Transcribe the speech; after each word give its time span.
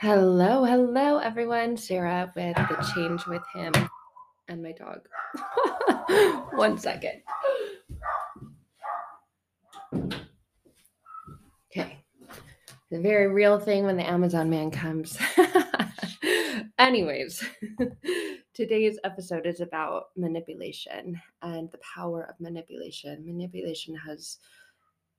Hello, 0.00 0.62
hello, 0.64 1.18
everyone. 1.18 1.76
Sarah 1.76 2.32
with 2.36 2.54
the 2.54 2.92
change 2.94 3.26
with 3.26 3.42
him 3.52 3.72
and 4.46 4.62
my 4.62 4.70
dog. 4.70 5.00
One 6.56 6.78
second. 6.78 7.20
Okay. 11.72 12.04
The 12.92 13.00
very 13.00 13.26
real 13.26 13.58
thing 13.58 13.86
when 13.86 13.96
the 13.96 14.08
Amazon 14.08 14.48
man 14.48 14.70
comes. 14.70 15.18
Anyways, 16.78 17.44
today's 18.54 19.00
episode 19.02 19.46
is 19.46 19.60
about 19.60 20.10
manipulation 20.16 21.20
and 21.42 21.72
the 21.72 21.78
power 21.78 22.22
of 22.30 22.38
manipulation. 22.38 23.26
Manipulation 23.26 23.96
has 23.96 24.38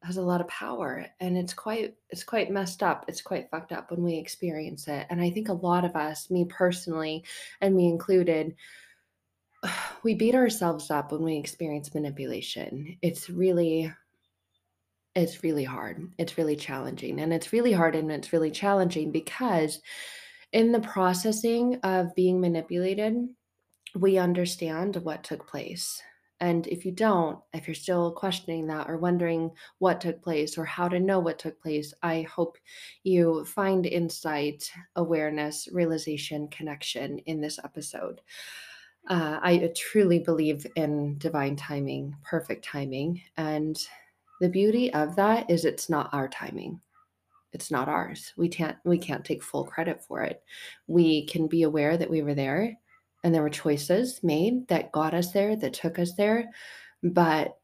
has 0.03 0.17
a 0.17 0.21
lot 0.21 0.39
of 0.41 0.47
power 0.47 1.05
and 1.19 1.37
it's 1.37 1.53
quite 1.53 1.93
it's 2.09 2.23
quite 2.23 2.49
messed 2.49 2.81
up 2.81 3.03
it's 3.07 3.21
quite 3.21 3.49
fucked 3.51 3.73
up 3.73 3.91
when 3.91 4.01
we 4.01 4.15
experience 4.15 4.87
it 4.87 5.05
and 5.09 5.21
i 5.21 5.29
think 5.29 5.49
a 5.49 5.53
lot 5.53 5.83
of 5.83 5.95
us 5.95 6.31
me 6.31 6.45
personally 6.45 7.23
and 7.59 7.75
me 7.75 7.87
included 7.87 8.55
we 10.03 10.13
beat 10.15 10.35
ourselves 10.35 10.91
up 10.91 11.11
when 11.11 11.23
we 11.23 11.37
experience 11.37 11.93
manipulation. 11.93 12.97
It's 13.01 13.29
really 13.29 13.91
it's 15.15 15.43
really 15.43 15.63
hard 15.63 16.07
it's 16.19 16.37
really 16.37 16.55
challenging 16.55 17.19
and 17.19 17.33
it's 17.33 17.51
really 17.51 17.73
hard 17.73 17.95
and 17.95 18.11
it's 18.11 18.31
really 18.31 18.51
challenging 18.51 19.11
because 19.11 19.81
in 20.53 20.71
the 20.71 20.79
processing 20.79 21.77
of 21.81 22.13
being 22.13 22.39
manipulated 22.39 23.15
we 23.95 24.19
understand 24.19 24.95
what 24.97 25.23
took 25.23 25.47
place 25.47 25.99
and 26.41 26.67
if 26.67 26.85
you 26.85 26.91
don't, 26.91 27.39
if 27.53 27.67
you're 27.67 27.75
still 27.75 28.11
questioning 28.11 28.67
that 28.67 28.89
or 28.89 28.97
wondering 28.97 29.51
what 29.79 29.99
took 29.99 30.21
place 30.21 30.57
or 30.57 30.63
how 30.63 30.87
to 30.87 30.99
know 30.99 31.19
what 31.19 31.37
took 31.37 31.61
place, 31.61 31.93
I 32.01 32.21
hope 32.21 32.57
you 33.03 33.43
find 33.45 33.85
insight, 33.85 34.71
awareness, 34.95 35.67
realization, 35.71 36.47
connection 36.47 37.19
in 37.19 37.41
this 37.41 37.59
episode. 37.63 38.21
Uh, 39.09 39.39
I 39.41 39.71
truly 39.75 40.19
believe 40.19 40.65
in 40.75 41.17
divine 41.17 41.55
timing, 41.55 42.15
perfect 42.23 42.63
timing. 42.63 43.21
And 43.35 43.77
the 44.39 44.49
beauty 44.49 44.93
of 44.93 45.15
that 45.17 45.49
is 45.49 45.65
it's 45.65 45.89
not 45.89 46.09
our 46.13 46.29
timing. 46.29 46.79
It's 47.51 47.71
not 47.71 47.89
ours. 47.89 48.33
We 48.37 48.47
can't 48.47 48.77
we 48.85 48.97
can't 48.97 49.25
take 49.25 49.43
full 49.43 49.65
credit 49.65 50.03
for 50.03 50.21
it. 50.21 50.43
We 50.87 51.25
can 51.25 51.47
be 51.47 51.63
aware 51.63 51.97
that 51.97 52.09
we 52.09 52.21
were 52.21 52.35
there 52.35 52.77
and 53.23 53.33
there 53.33 53.41
were 53.41 53.49
choices 53.49 54.21
made 54.23 54.67
that 54.69 54.91
got 54.91 55.13
us 55.13 55.31
there, 55.31 55.55
that 55.55 55.73
took 55.73 55.99
us 55.99 56.13
there, 56.13 56.49
but 57.03 57.57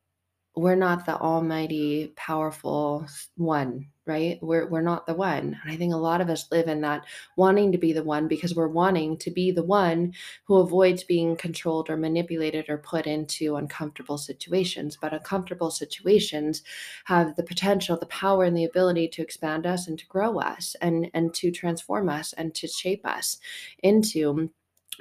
we're 0.55 0.75
not 0.75 1.05
the 1.05 1.17
almighty 1.17 2.13
powerful 2.15 3.05
one 3.35 3.87
right? 4.05 4.37
We're 4.41 4.67
we're 4.67 4.81
not 4.81 5.07
the 5.07 5.13
one. 5.13 5.59
And 5.63 5.71
i 5.71 5.75
think 5.75 5.93
a 5.93 5.97
lot 5.97 6.21
of 6.21 6.29
us 6.29 6.51
live 6.51 6.67
in 6.67 6.81
that 6.81 7.05
wanting 7.37 7.71
to 7.71 7.77
be 7.77 7.93
the 7.93 8.03
one 8.03 8.27
because 8.27 8.55
we're 8.55 8.67
wanting 8.67 9.17
to 9.17 9.31
be 9.31 9.51
the 9.51 9.63
one 9.63 10.13
who 10.45 10.57
avoids 10.57 11.03
being 11.03 11.35
controlled 11.35 11.89
or 11.89 11.97
manipulated 11.97 12.69
or 12.69 12.77
put 12.77 13.07
into 13.07 13.55
uncomfortable 13.55 14.17
situations. 14.17 14.97
But 15.01 15.13
uncomfortable 15.13 15.71
situations 15.71 16.63
have 17.05 17.35
the 17.35 17.43
potential 17.43 17.97
the 17.97 18.05
power 18.07 18.43
and 18.43 18.55
the 18.55 18.65
ability 18.65 19.07
to 19.09 19.21
expand 19.21 19.65
us 19.65 19.87
and 19.87 19.97
to 19.97 20.05
grow 20.07 20.39
us 20.39 20.75
and 20.81 21.09
and 21.13 21.33
to 21.35 21.51
transform 21.51 22.09
us 22.09 22.33
and 22.33 22.53
to 22.55 22.67
shape 22.67 23.05
us 23.05 23.37
into 23.79 24.51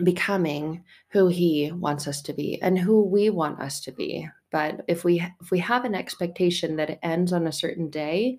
becoming 0.02 0.84
who 1.10 1.28
he 1.28 1.70
wants 1.72 2.08
us 2.08 2.20
to 2.22 2.32
be 2.32 2.60
and 2.62 2.78
who 2.78 3.04
we 3.04 3.30
want 3.30 3.60
us 3.60 3.80
to 3.80 3.92
be. 3.92 4.28
But 4.50 4.84
if 4.88 5.04
we 5.04 5.24
if 5.40 5.50
we 5.50 5.58
have 5.60 5.84
an 5.84 5.94
expectation 5.94 6.76
that 6.76 6.90
it 6.90 6.98
ends 7.02 7.32
on 7.32 7.46
a 7.46 7.52
certain 7.52 7.90
day 7.90 8.38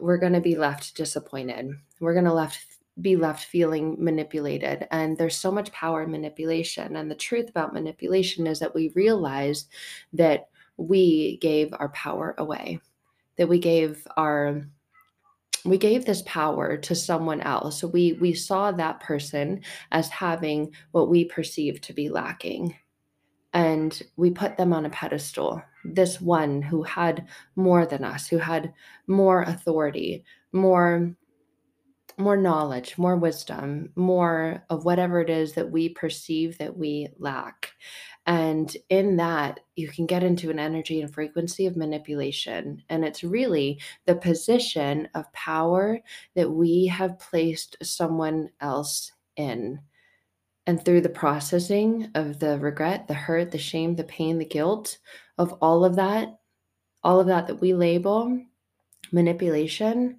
we're 0.00 0.18
going 0.18 0.32
to 0.32 0.40
be 0.40 0.56
left 0.56 0.96
disappointed. 0.96 1.70
We're 2.00 2.14
going 2.14 2.24
to 2.24 2.32
left 2.32 2.58
be 3.00 3.16
left 3.16 3.44
feeling 3.44 3.96
manipulated. 3.98 4.86
And 4.90 5.16
there's 5.16 5.36
so 5.36 5.50
much 5.50 5.72
power 5.72 6.02
in 6.02 6.10
manipulation. 6.10 6.96
And 6.96 7.10
the 7.10 7.16
truth 7.16 7.48
about 7.48 7.74
manipulation 7.74 8.46
is 8.46 8.58
that 8.60 8.74
we 8.74 8.92
realize 8.94 9.66
that 10.12 10.48
we 10.76 11.38
gave 11.38 11.72
our 11.72 11.88
power 11.90 12.34
away 12.38 12.80
that 13.36 13.48
we 13.48 13.58
gave 13.58 14.06
our 14.16 14.62
we 15.64 15.78
gave 15.78 16.04
this 16.04 16.22
power 16.26 16.76
to 16.76 16.94
someone 16.94 17.40
else. 17.40 17.80
So 17.80 17.88
we 17.88 18.14
we 18.14 18.34
saw 18.34 18.70
that 18.72 19.00
person 19.00 19.62
as 19.92 20.08
having 20.08 20.72
what 20.92 21.08
we 21.08 21.24
perceived 21.24 21.82
to 21.84 21.92
be 21.92 22.08
lacking. 22.08 22.76
And 23.52 24.00
we 24.16 24.30
put 24.30 24.56
them 24.56 24.72
on 24.72 24.84
a 24.84 24.90
pedestal. 24.90 25.62
This 25.84 26.20
one 26.20 26.60
who 26.60 26.82
had 26.82 27.28
more 27.56 27.86
than 27.86 28.04
us, 28.04 28.26
who 28.26 28.38
had 28.38 28.72
more 29.06 29.42
authority, 29.42 30.24
more 30.52 31.14
more 32.16 32.36
knowledge, 32.36 32.96
more 32.98 33.16
wisdom, 33.16 33.90
more 33.96 34.64
of 34.70 34.84
whatever 34.84 35.20
it 35.20 35.30
is 35.30 35.52
that 35.54 35.70
we 35.70 35.88
perceive 35.88 36.58
that 36.58 36.76
we 36.76 37.08
lack. 37.18 37.72
And 38.26 38.74
in 38.88 39.16
that, 39.16 39.60
you 39.76 39.88
can 39.88 40.06
get 40.06 40.22
into 40.22 40.50
an 40.50 40.58
energy 40.58 41.02
and 41.02 41.12
frequency 41.12 41.66
of 41.66 41.76
manipulation. 41.76 42.82
And 42.88 43.04
it's 43.04 43.22
really 43.22 43.80
the 44.06 44.14
position 44.14 45.08
of 45.14 45.32
power 45.32 46.00
that 46.34 46.50
we 46.50 46.86
have 46.86 47.18
placed 47.18 47.76
someone 47.82 48.50
else 48.60 49.12
in. 49.36 49.80
And 50.66 50.82
through 50.82 51.02
the 51.02 51.10
processing 51.10 52.10
of 52.14 52.38
the 52.38 52.58
regret, 52.58 53.06
the 53.06 53.14
hurt, 53.14 53.50
the 53.50 53.58
shame, 53.58 53.96
the 53.96 54.04
pain, 54.04 54.38
the 54.38 54.46
guilt 54.46 54.98
of 55.36 55.52
all 55.60 55.84
of 55.84 55.96
that, 55.96 56.38
all 57.02 57.20
of 57.20 57.26
that 57.26 57.46
that 57.48 57.60
we 57.60 57.74
label 57.74 58.40
manipulation, 59.12 60.18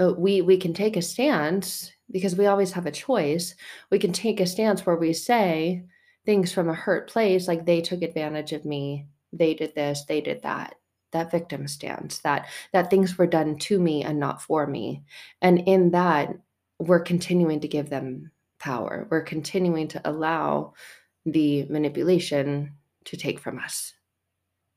Uh, 0.00 0.12
we 0.16 0.42
we 0.42 0.56
can 0.56 0.74
take 0.74 0.96
a 0.96 1.02
stance 1.02 1.92
because 2.10 2.36
we 2.36 2.46
always 2.46 2.72
have 2.72 2.86
a 2.86 2.92
choice. 2.92 3.54
We 3.90 3.98
can 3.98 4.12
take 4.12 4.40
a 4.40 4.46
stance 4.46 4.84
where 4.84 4.96
we 4.96 5.12
say, 5.12 5.84
things 6.24 6.52
from 6.52 6.68
a 6.68 6.74
hurt 6.74 7.08
place 7.10 7.46
like 7.46 7.64
they 7.64 7.80
took 7.80 8.02
advantage 8.02 8.52
of 8.52 8.64
me 8.64 9.06
they 9.32 9.54
did 9.54 9.74
this 9.74 10.04
they 10.04 10.20
did 10.20 10.42
that 10.42 10.76
that 11.12 11.30
victim 11.30 11.68
stance 11.68 12.18
that 12.18 12.46
that 12.72 12.90
things 12.90 13.18
were 13.18 13.26
done 13.26 13.56
to 13.58 13.78
me 13.78 14.02
and 14.02 14.18
not 14.18 14.42
for 14.42 14.66
me 14.66 15.02
and 15.42 15.60
in 15.60 15.90
that 15.90 16.34
we're 16.78 17.00
continuing 17.00 17.60
to 17.60 17.68
give 17.68 17.90
them 17.90 18.30
power 18.58 19.06
we're 19.10 19.22
continuing 19.22 19.88
to 19.88 20.00
allow 20.08 20.72
the 21.26 21.64
manipulation 21.68 22.72
to 23.04 23.16
take 23.16 23.38
from 23.38 23.58
us 23.58 23.94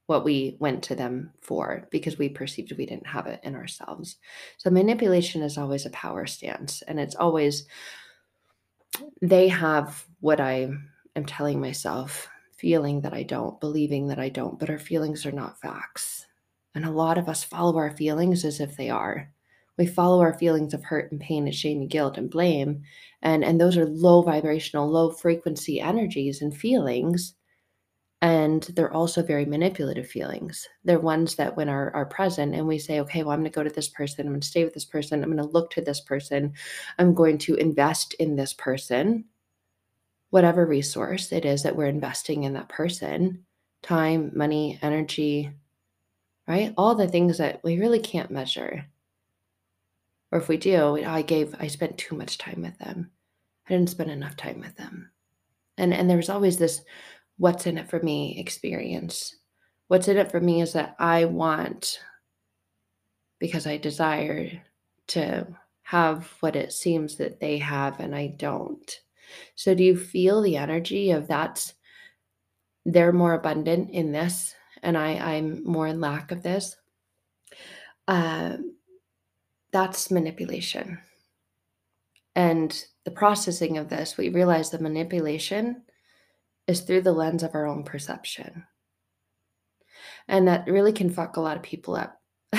what 0.08 0.26
we 0.26 0.58
went 0.60 0.84
to 0.84 0.96
them 0.96 1.32
for 1.42 1.88
because 1.92 2.18
we 2.18 2.28
perceived 2.28 2.74
we 2.78 2.86
didn't 2.86 3.08
have 3.08 3.28
it 3.28 3.40
in 3.44 3.56
ourselves 3.56 4.18
so 4.58 4.70
manipulation 4.70 5.42
is 5.42 5.58
always 5.58 5.86
a 5.86 5.92
power 5.92 6.26
stance 6.26 6.82
and 6.84 7.00
it's 7.00 7.16
always 7.16 7.66
they 9.22 9.48
have 9.48 10.06
what 10.20 10.40
i 10.42 10.70
am 11.18 11.26
telling 11.26 11.60
myself, 11.60 12.30
feeling 12.56 13.02
that 13.02 13.14
I 13.14 13.24
don't, 13.24 13.60
believing 13.60 14.08
that 14.08 14.20
I 14.20 14.30
don't, 14.30 14.58
but 14.58 14.70
our 14.70 14.80
feelings 14.80 15.26
are 15.26 15.32
not 15.32 15.60
facts. 15.60 16.26
And 16.76 16.86
a 16.86 16.92
lot 16.92 17.18
of 17.18 17.28
us 17.28 17.44
follow 17.44 17.76
our 17.78 17.98
feelings 17.98 18.46
as 18.46 18.60
if 18.60 18.78
they 18.78 18.90
are. 18.90 19.32
We 19.78 19.88
follow 19.88 20.22
our 20.22 20.38
feelings 20.38 20.74
of 20.74 20.84
hurt 20.84 21.12
and 21.12 21.20
pain 21.20 21.46
and 21.46 21.56
shame 21.56 21.82
and 21.82 21.90
guilt 21.90 22.18
and 22.18 22.30
blame. 22.30 22.84
And, 23.22 23.44
and 23.44 23.60
those 23.60 23.78
are 23.78 23.86
low 23.86 24.22
vibrational, 24.22 24.90
low 24.90 25.12
frequency 25.12 25.82
energies 25.82 26.42
and 26.42 26.56
feelings. 26.56 27.34
And 28.22 28.64
they're 28.76 28.94
also 28.94 29.22
very 29.22 29.46
manipulative 29.46 30.08
feelings. 30.08 30.68
They're 30.84 31.00
ones 31.00 31.36
that, 31.36 31.56
when 31.56 31.70
are, 31.70 31.96
are 31.96 32.06
present, 32.06 32.56
and 32.56 32.68
we 32.68 32.80
say, 32.80 33.00
okay, 33.02 33.22
well, 33.22 33.32
I'm 33.32 33.42
going 33.42 33.52
to 33.52 33.56
go 33.56 33.64
to 33.64 33.70
this 33.70 33.90
person, 33.90 34.26
I'm 34.26 34.34
going 34.34 34.42
to 34.42 34.48
stay 34.48 34.64
with 34.64 34.74
this 34.74 34.86
person, 34.86 35.24
I'm 35.24 35.32
going 35.32 35.46
to 35.46 35.54
look 35.54 35.70
to 35.72 35.82
this 35.82 36.02
person, 36.02 36.54
I'm 36.98 37.14
going 37.14 37.38
to 37.40 37.56
invest 37.56 38.16
in 38.16 38.36
this 38.36 38.54
person 38.54 39.26
whatever 40.30 40.66
resource 40.66 41.32
it 41.32 41.46
is 41.46 41.64
that 41.64 41.76
we're 41.76 41.88
investing 41.88 42.44
in 42.44 42.54
that 42.54 42.70
person 42.70 43.44
time, 43.84 44.32
money, 44.34 44.80
energy, 44.82 45.52
right? 46.48 46.74
All 46.78 46.96
the 46.96 47.08
things 47.08 47.38
that 47.38 47.64
we 47.64 47.80
really 47.80 48.00
can't 48.00 48.32
measure. 48.32 48.86
Or 50.32 50.40
if 50.40 50.50
we 50.50 50.58
do, 50.58 50.98
I 51.06 51.22
gave, 51.22 51.56
I 51.60 51.68
spent 51.68 51.98
too 51.98 52.16
much 52.16 52.38
time 52.38 52.64
with 52.64 52.78
them. 52.80 53.12
I 53.68 53.74
didn't 53.74 53.92
spend 53.92 54.12
enough 54.12 54.36
time 54.36 54.60
with 54.60 54.76
them. 54.76 55.12
And 55.78 55.94
and 55.94 56.10
there's 56.10 56.30
always 56.30 56.58
this 56.58 56.82
what's 57.38 57.68
in 57.68 57.78
it 57.78 57.90
for 57.90 58.00
me 58.00 58.40
experience. 58.40 59.36
What's 59.88 60.08
in 60.08 60.18
it 60.18 60.32
for 60.32 60.42
me 60.42 60.62
is 60.62 60.74
that 60.74 60.96
I 61.00 61.26
want 61.26 62.00
because 63.40 63.68
I 63.68 63.78
desire 63.78 64.50
to 65.08 65.48
have 65.84 66.34
what 66.42 66.56
it 66.56 66.74
seems 66.74 67.16
that 67.16 67.40
they 67.40 67.58
have 67.60 68.00
and 68.00 68.14
I 68.16 68.28
don't. 68.28 69.00
So, 69.56 69.74
do 69.74 69.84
you 69.84 69.96
feel 69.96 70.42
the 70.42 70.58
energy 70.58 71.12
of 71.12 71.28
that's 71.28 71.74
they're 72.86 73.12
more 73.12 73.34
abundant 73.34 73.90
in 73.92 74.14
this, 74.14 74.56
and 74.82 74.98
I, 74.98 75.36
I'm 75.36 75.64
more 75.66 75.88
in 75.88 76.00
lack 76.00 76.32
of 76.32 76.42
this? 76.42 76.78
Uh, 78.08 78.58
that's 79.72 80.10
manipulation. 80.10 81.00
And 82.36 82.86
the 83.04 83.12
processing 83.12 83.78
of 83.78 83.90
this, 83.90 84.16
we 84.16 84.30
realize 84.30 84.70
the 84.70 84.80
manipulation 84.80 85.84
is 86.68 86.82
through 86.82 87.02
the 87.02 87.14
lens 87.14 87.44
of 87.44 87.56
our 87.56 87.66
own 87.66 87.84
perception. 87.84 88.66
And 90.28 90.48
that 90.48 90.68
really 90.68 90.92
can 90.92 91.10
fuck 91.10 91.38
a 91.38 91.42
lot 91.42 91.56
of 91.58 91.64
people 91.64 91.96
up. 91.96 92.20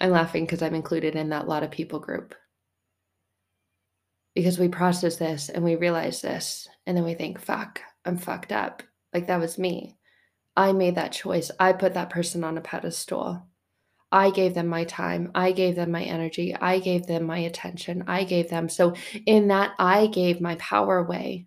I'm 0.00 0.10
laughing 0.10 0.44
because 0.44 0.62
I'm 0.62 0.74
included 0.74 1.14
in 1.14 1.28
that 1.28 1.46
lot 1.46 1.62
of 1.62 1.70
people 1.70 2.00
group. 2.00 2.34
Because 4.34 4.58
we 4.58 4.68
process 4.68 5.16
this 5.16 5.48
and 5.48 5.62
we 5.62 5.76
realize 5.76 6.20
this 6.20 6.66
and 6.86 6.96
then 6.96 7.04
we 7.04 7.14
think 7.14 7.40
fuck 7.40 7.80
i'm 8.04 8.16
fucked 8.16 8.52
up. 8.52 8.82
Like 9.12 9.28
that 9.28 9.40
was 9.40 9.58
me. 9.58 9.96
I 10.56 10.72
made 10.72 10.96
that 10.96 11.12
choice. 11.12 11.50
I 11.60 11.72
put 11.72 11.94
that 11.94 12.10
person 12.10 12.42
on 12.42 12.58
a 12.58 12.60
pedestal. 12.60 13.46
I 14.10 14.30
gave 14.30 14.54
them 14.54 14.66
my 14.66 14.84
time. 14.84 15.30
I 15.34 15.52
gave 15.52 15.76
them 15.76 15.90
my 15.90 16.02
energy. 16.02 16.54
I 16.54 16.78
gave 16.78 17.06
them 17.06 17.24
my 17.24 17.38
attention. 17.38 18.04
I 18.06 18.24
gave 18.24 18.48
them 18.48 18.68
so 18.68 18.94
in 19.26 19.48
that 19.48 19.72
i 19.78 20.06
gave 20.06 20.40
my 20.40 20.54
power 20.56 20.98
away 20.98 21.46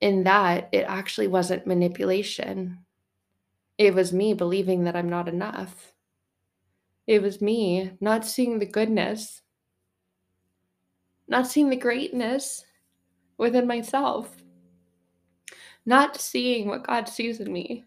in 0.00 0.24
that 0.24 0.68
it 0.72 0.84
actually 0.88 1.26
wasn't 1.26 1.66
manipulation 1.66 2.78
it 3.78 3.94
was 3.94 4.12
me 4.12 4.34
believing 4.34 4.84
that 4.84 4.96
i'm 4.96 5.08
not 5.08 5.28
enough 5.28 5.92
it 7.06 7.22
was 7.22 7.40
me 7.40 7.92
not 8.00 8.24
seeing 8.24 8.58
the 8.58 8.66
goodness 8.66 9.42
not 11.30 11.46
seeing 11.46 11.70
the 11.70 11.76
greatness 11.76 12.64
within 13.38 13.66
myself, 13.66 14.36
not 15.86 16.20
seeing 16.20 16.68
what 16.68 16.86
God 16.86 17.08
sees 17.08 17.40
in 17.40 17.50
me. 17.50 17.84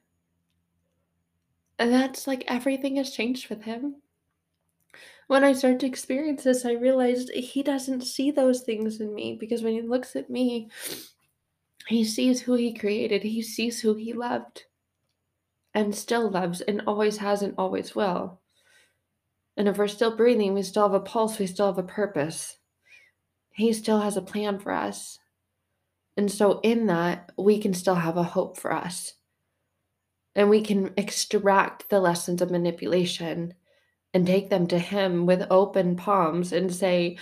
And 1.77 1.93
that's 1.93 2.25
like 2.25 2.45
everything 2.47 2.95
has 2.95 3.11
changed 3.11 3.49
with 3.49 3.63
Him. 3.63 3.97
When 5.27 5.43
I 5.43 5.53
started 5.53 5.81
to 5.81 5.87
experience 5.87 6.43
this, 6.43 6.65
I 6.65 6.71
realized 6.71 7.31
He 7.31 7.61
doesn't 7.61 8.01
see 8.01 8.31
those 8.31 8.61
things 8.61 9.01
in 9.01 9.13
me 9.13 9.37
because 9.37 9.61
when 9.61 9.73
He 9.73 9.81
looks 9.81 10.15
at 10.15 10.29
me, 10.29 10.69
He 11.87 12.03
sees 12.03 12.41
who 12.41 12.53
He 12.53 12.73
created, 12.73 13.23
He 13.23 13.41
sees 13.41 13.81
who 13.81 13.95
He 13.95 14.13
loved 14.13 14.63
and 15.73 15.95
still 15.95 16.29
loves 16.29 16.61
and 16.61 16.81
always 16.85 17.17
has 17.17 17.41
and 17.41 17.53
always 17.57 17.95
will. 17.95 18.39
And 19.57 19.67
if 19.67 19.77
we're 19.77 19.87
still 19.87 20.15
breathing, 20.15 20.53
we 20.53 20.63
still 20.63 20.83
have 20.83 20.93
a 20.93 20.99
pulse, 20.99 21.39
we 21.39 21.47
still 21.47 21.67
have 21.67 21.77
a 21.77 21.83
purpose. 21.83 22.57
He 23.51 23.71
still 23.73 23.99
has 23.99 24.17
a 24.17 24.21
plan 24.21 24.59
for 24.59 24.71
us. 24.71 25.19
And 26.17 26.31
so, 26.31 26.59
in 26.61 26.87
that, 26.87 27.31
we 27.37 27.59
can 27.59 27.73
still 27.73 27.95
have 27.95 28.17
a 28.17 28.23
hope 28.23 28.57
for 28.57 28.71
us. 28.71 29.13
And 30.35 30.49
we 30.49 30.61
can 30.61 30.91
extract 30.97 31.89
the 31.89 31.99
lessons 31.99 32.41
of 32.41 32.51
manipulation 32.51 33.53
and 34.13 34.25
take 34.25 34.49
them 34.49 34.67
to 34.67 34.79
Him 34.79 35.25
with 35.25 35.47
open 35.49 35.95
palms 35.95 36.51
and 36.51 36.73
say, 36.73 37.17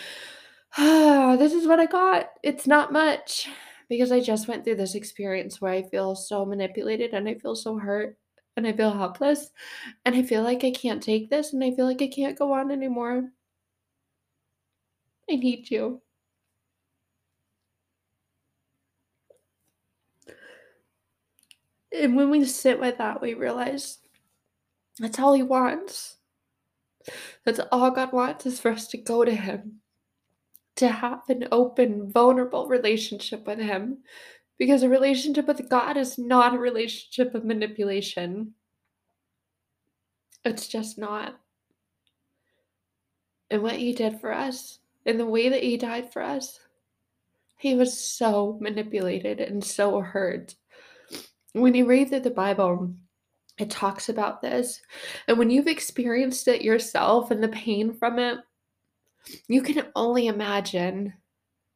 ah, 0.78 1.36
This 1.38 1.54
is 1.54 1.68
what 1.68 1.80
I 1.80 1.86
got. 1.86 2.30
It's 2.44 2.68
not 2.68 2.94
much. 2.94 3.50
Because 3.92 4.14
I 4.14 4.22
just 4.22 4.48
went 4.48 4.64
through 4.64 4.78
this 4.78 4.96
experience 4.96 5.60
where 5.60 5.74
I 5.74 5.84
feel 5.84 6.16
so 6.16 6.46
manipulated 6.46 7.12
and 7.14 7.28
I 7.28 7.36
feel 7.36 7.58
so 7.58 7.78
hurt 7.78 8.18
and 8.56 8.66
I 8.66 8.72
feel 8.72 8.94
helpless 8.94 9.52
and 10.06 10.16
I 10.16 10.24
feel 10.24 10.44
like 10.44 10.64
I 10.64 10.72
can't 10.72 11.04
take 11.04 11.30
this 11.30 11.52
and 11.52 11.62
I 11.62 11.72
feel 11.72 11.88
like 11.88 12.02
I 12.02 12.08
can't 12.08 12.40
go 12.40 12.54
on 12.54 12.72
anymore. 12.72 13.32
I 15.30 15.36
need 15.36 15.70
you. 15.70 16.02
And 21.92 22.16
when 22.16 22.30
we 22.30 22.46
sit 22.46 22.80
with 22.80 22.98
that, 23.00 23.22
we 23.22 23.34
realize 23.34 23.98
that's 25.00 25.20
all 25.20 25.34
He 25.34 25.44
wants. 25.44 26.16
That's 27.44 27.60
all 27.74 27.92
God 27.92 28.14
wants 28.14 28.46
is 28.46 28.62
for 28.62 28.72
us 28.72 28.88
to 28.88 28.98
go 28.98 29.26
to 29.26 29.36
Him, 29.36 29.81
to 30.78 30.88
have 30.90 31.22
an 31.30 31.48
open, 31.52 32.12
vulnerable 32.12 32.68
relationship 32.68 33.46
with 33.46 33.60
Him. 33.60 34.00
Because 34.58 34.84
a 34.84 34.90
relationship 34.90 35.48
with 35.48 35.70
God 35.70 35.98
is 35.98 36.18
not 36.18 36.54
a 36.54 36.60
relationship 36.60 37.34
of 37.34 37.46
manipulation. 37.46 38.54
It's 40.46 40.68
just 40.68 40.98
not. 40.98 41.40
And 43.50 43.64
what 43.64 43.76
He 43.76 43.94
did 43.94 44.20
for 44.20 44.32
us, 44.32 44.80
and 45.06 45.20
the 45.20 45.26
way 45.26 45.50
that 45.50 45.64
He 45.64 45.78
died 45.78 46.14
for 46.14 46.22
us, 46.22 46.60
He 47.58 47.76
was 47.76 48.00
so 48.00 48.58
manipulated 48.62 49.40
and 49.40 49.64
so 49.64 50.00
hurt 50.00 50.56
when 51.54 51.76
you 51.76 51.86
read 51.86 52.10
through 52.10 52.22
the 52.22 52.32
Bible, 52.32 52.94
it 53.58 53.70
talks 53.70 54.10
about 54.10 54.42
this. 54.42 54.82
And 55.28 55.38
when 55.38 55.50
you've 55.50 55.68
experienced 55.68 56.48
it 56.48 56.62
yourself 56.62 57.32
and 57.32 57.44
the 57.44 57.50
pain 57.50 57.94
from 57.94 58.20
it, 58.20 58.40
you 59.48 59.62
can 59.62 59.86
only 59.96 60.28
imagine 60.28 61.14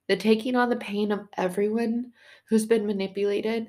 the 0.07 0.15
taking 0.15 0.55
on 0.55 0.69
the 0.69 0.75
pain 0.75 1.11
of 1.11 1.27
everyone 1.35 2.11
who's 2.49 2.65
been 2.65 2.85
manipulated 2.85 3.67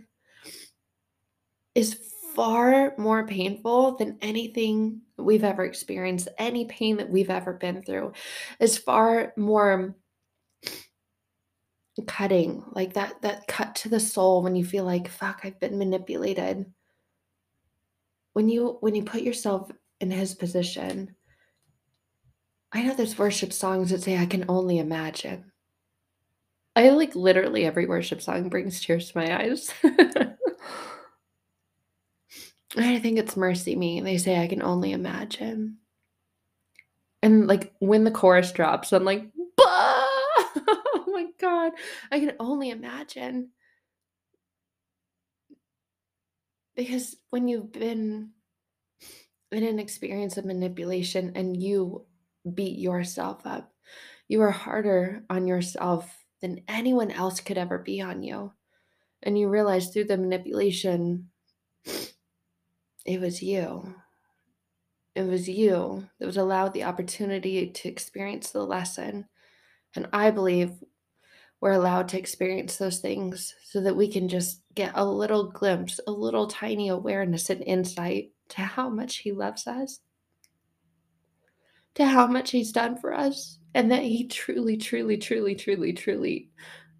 is 1.74 1.94
far 2.34 2.94
more 2.98 3.26
painful 3.26 3.96
than 3.96 4.18
anything 4.20 5.00
we've 5.16 5.44
ever 5.44 5.64
experienced. 5.64 6.28
Any 6.38 6.66
pain 6.66 6.98
that 6.98 7.08
we've 7.08 7.30
ever 7.30 7.54
been 7.54 7.82
through 7.82 8.12
is 8.60 8.76
far 8.76 9.32
more 9.36 9.96
cutting 12.06 12.62
like 12.72 12.92
that 12.92 13.22
that 13.22 13.46
cut 13.46 13.74
to 13.74 13.88
the 13.88 13.98
soul 13.98 14.42
when 14.42 14.54
you 14.54 14.62
feel 14.62 14.84
like 14.84 15.08
fuck 15.08 15.40
i've 15.44 15.58
been 15.58 15.78
manipulated 15.78 16.66
when 18.34 18.50
you 18.50 18.76
when 18.80 18.94
you 18.94 19.02
put 19.02 19.22
yourself 19.22 19.70
in 20.00 20.10
his 20.10 20.34
position 20.34 21.15
i 22.72 22.82
know 22.82 22.94
there's 22.94 23.18
worship 23.18 23.52
songs 23.52 23.90
that 23.90 24.02
say 24.02 24.16
i 24.18 24.26
can 24.26 24.44
only 24.48 24.78
imagine 24.78 25.50
i 26.74 26.88
like 26.90 27.14
literally 27.14 27.64
every 27.64 27.86
worship 27.86 28.20
song 28.20 28.48
brings 28.48 28.80
tears 28.84 29.10
to 29.10 29.18
my 29.18 29.42
eyes 29.42 29.72
i 32.76 32.98
think 32.98 33.18
it's 33.18 33.34
MercyMe. 33.34 34.02
they 34.02 34.18
say 34.18 34.40
i 34.40 34.46
can 34.46 34.62
only 34.62 34.92
imagine 34.92 35.78
and 37.22 37.46
like 37.46 37.72
when 37.78 38.04
the 38.04 38.10
chorus 38.10 38.52
drops 38.52 38.92
i'm 38.92 39.04
like 39.04 39.30
bah! 39.56 40.06
Oh 40.68 41.04
my 41.12 41.26
God. 41.38 41.72
I 42.10 42.18
can 42.20 42.32
only 42.38 42.70
imagine. 42.70 43.50
Because 46.74 47.16
when 47.30 47.48
you've 47.48 47.72
been 47.72 48.30
in 49.50 49.64
an 49.64 49.78
experience 49.78 50.36
of 50.36 50.44
manipulation 50.44 51.32
and 51.36 51.56
you 51.56 52.04
beat 52.54 52.78
yourself 52.78 53.46
up, 53.46 53.72
you 54.28 54.42
are 54.42 54.50
harder 54.50 55.24
on 55.30 55.46
yourself 55.46 56.24
than 56.40 56.62
anyone 56.68 57.10
else 57.10 57.40
could 57.40 57.58
ever 57.58 57.78
be 57.78 58.00
on 58.00 58.22
you. 58.22 58.52
And 59.22 59.38
you 59.38 59.48
realize 59.48 59.88
through 59.88 60.04
the 60.04 60.16
manipulation, 60.16 61.30
it 63.04 63.20
was 63.20 63.42
you. 63.42 63.94
It 65.14 65.22
was 65.22 65.48
you 65.48 66.08
that 66.18 66.26
was 66.26 66.36
allowed 66.36 66.74
the 66.74 66.84
opportunity 66.84 67.70
to 67.70 67.88
experience 67.88 68.50
the 68.50 68.62
lesson. 68.62 69.26
And 69.94 70.08
I 70.12 70.30
believe 70.30 70.72
we're 71.60 71.72
allowed 71.72 72.08
to 72.08 72.18
experience 72.18 72.76
those 72.76 72.98
things 72.98 73.54
so 73.64 73.80
that 73.80 73.96
we 73.96 74.08
can 74.08 74.28
just 74.28 74.60
get 74.74 74.92
a 74.94 75.04
little 75.04 75.50
glimpse, 75.50 75.98
a 76.06 76.12
little 76.12 76.46
tiny 76.46 76.90
awareness 76.90 77.48
and 77.48 77.62
insight 77.62 78.32
to 78.50 78.60
how 78.60 78.90
much 78.90 79.16
He 79.16 79.32
loves 79.32 79.66
us, 79.66 80.00
to 81.96 82.06
how 82.06 82.26
much 82.26 82.50
He's 82.50 82.72
done 82.72 82.96
for 82.96 83.12
us, 83.12 83.58
and 83.74 83.90
that 83.90 84.02
He 84.02 84.26
truly, 84.26 84.76
truly, 84.76 85.16
truly, 85.16 85.54
truly, 85.54 85.92
truly 85.92 86.50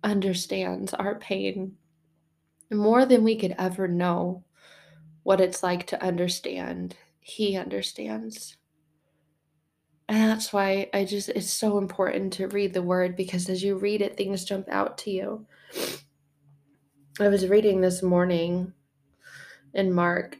understands 0.02 0.92
our 0.94 1.14
pain 1.16 1.76
more 2.70 3.06
than 3.06 3.24
we 3.24 3.36
could 3.36 3.54
ever 3.58 3.88
know 3.88 4.44
what 5.22 5.40
it's 5.40 5.62
like 5.62 5.86
to 5.88 6.02
understand. 6.02 6.96
He 7.20 7.56
understands. 7.56 8.56
And 10.08 10.30
that's 10.30 10.52
why 10.52 10.88
I 10.94 11.04
just, 11.04 11.28
it's 11.30 11.50
so 11.50 11.78
important 11.78 12.32
to 12.34 12.46
read 12.48 12.72
the 12.72 12.82
word 12.82 13.16
because 13.16 13.48
as 13.48 13.62
you 13.62 13.76
read 13.76 14.02
it, 14.02 14.16
things 14.16 14.44
jump 14.44 14.68
out 14.68 14.98
to 14.98 15.10
you. 15.10 15.46
I 17.18 17.28
was 17.28 17.48
reading 17.48 17.80
this 17.80 18.02
morning 18.02 18.72
in 19.74 19.92
Mark 19.92 20.38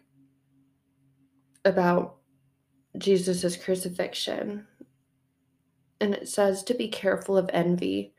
about 1.65 2.16
Jesus' 2.99 3.57
crucifixion. 3.57 4.67
And 6.01 6.15
it 6.15 6.29
says 6.29 6.63
to 6.65 6.75
be 6.75 6.89
careful 6.89 7.37
of 7.37 7.51
envy. 7.53 8.15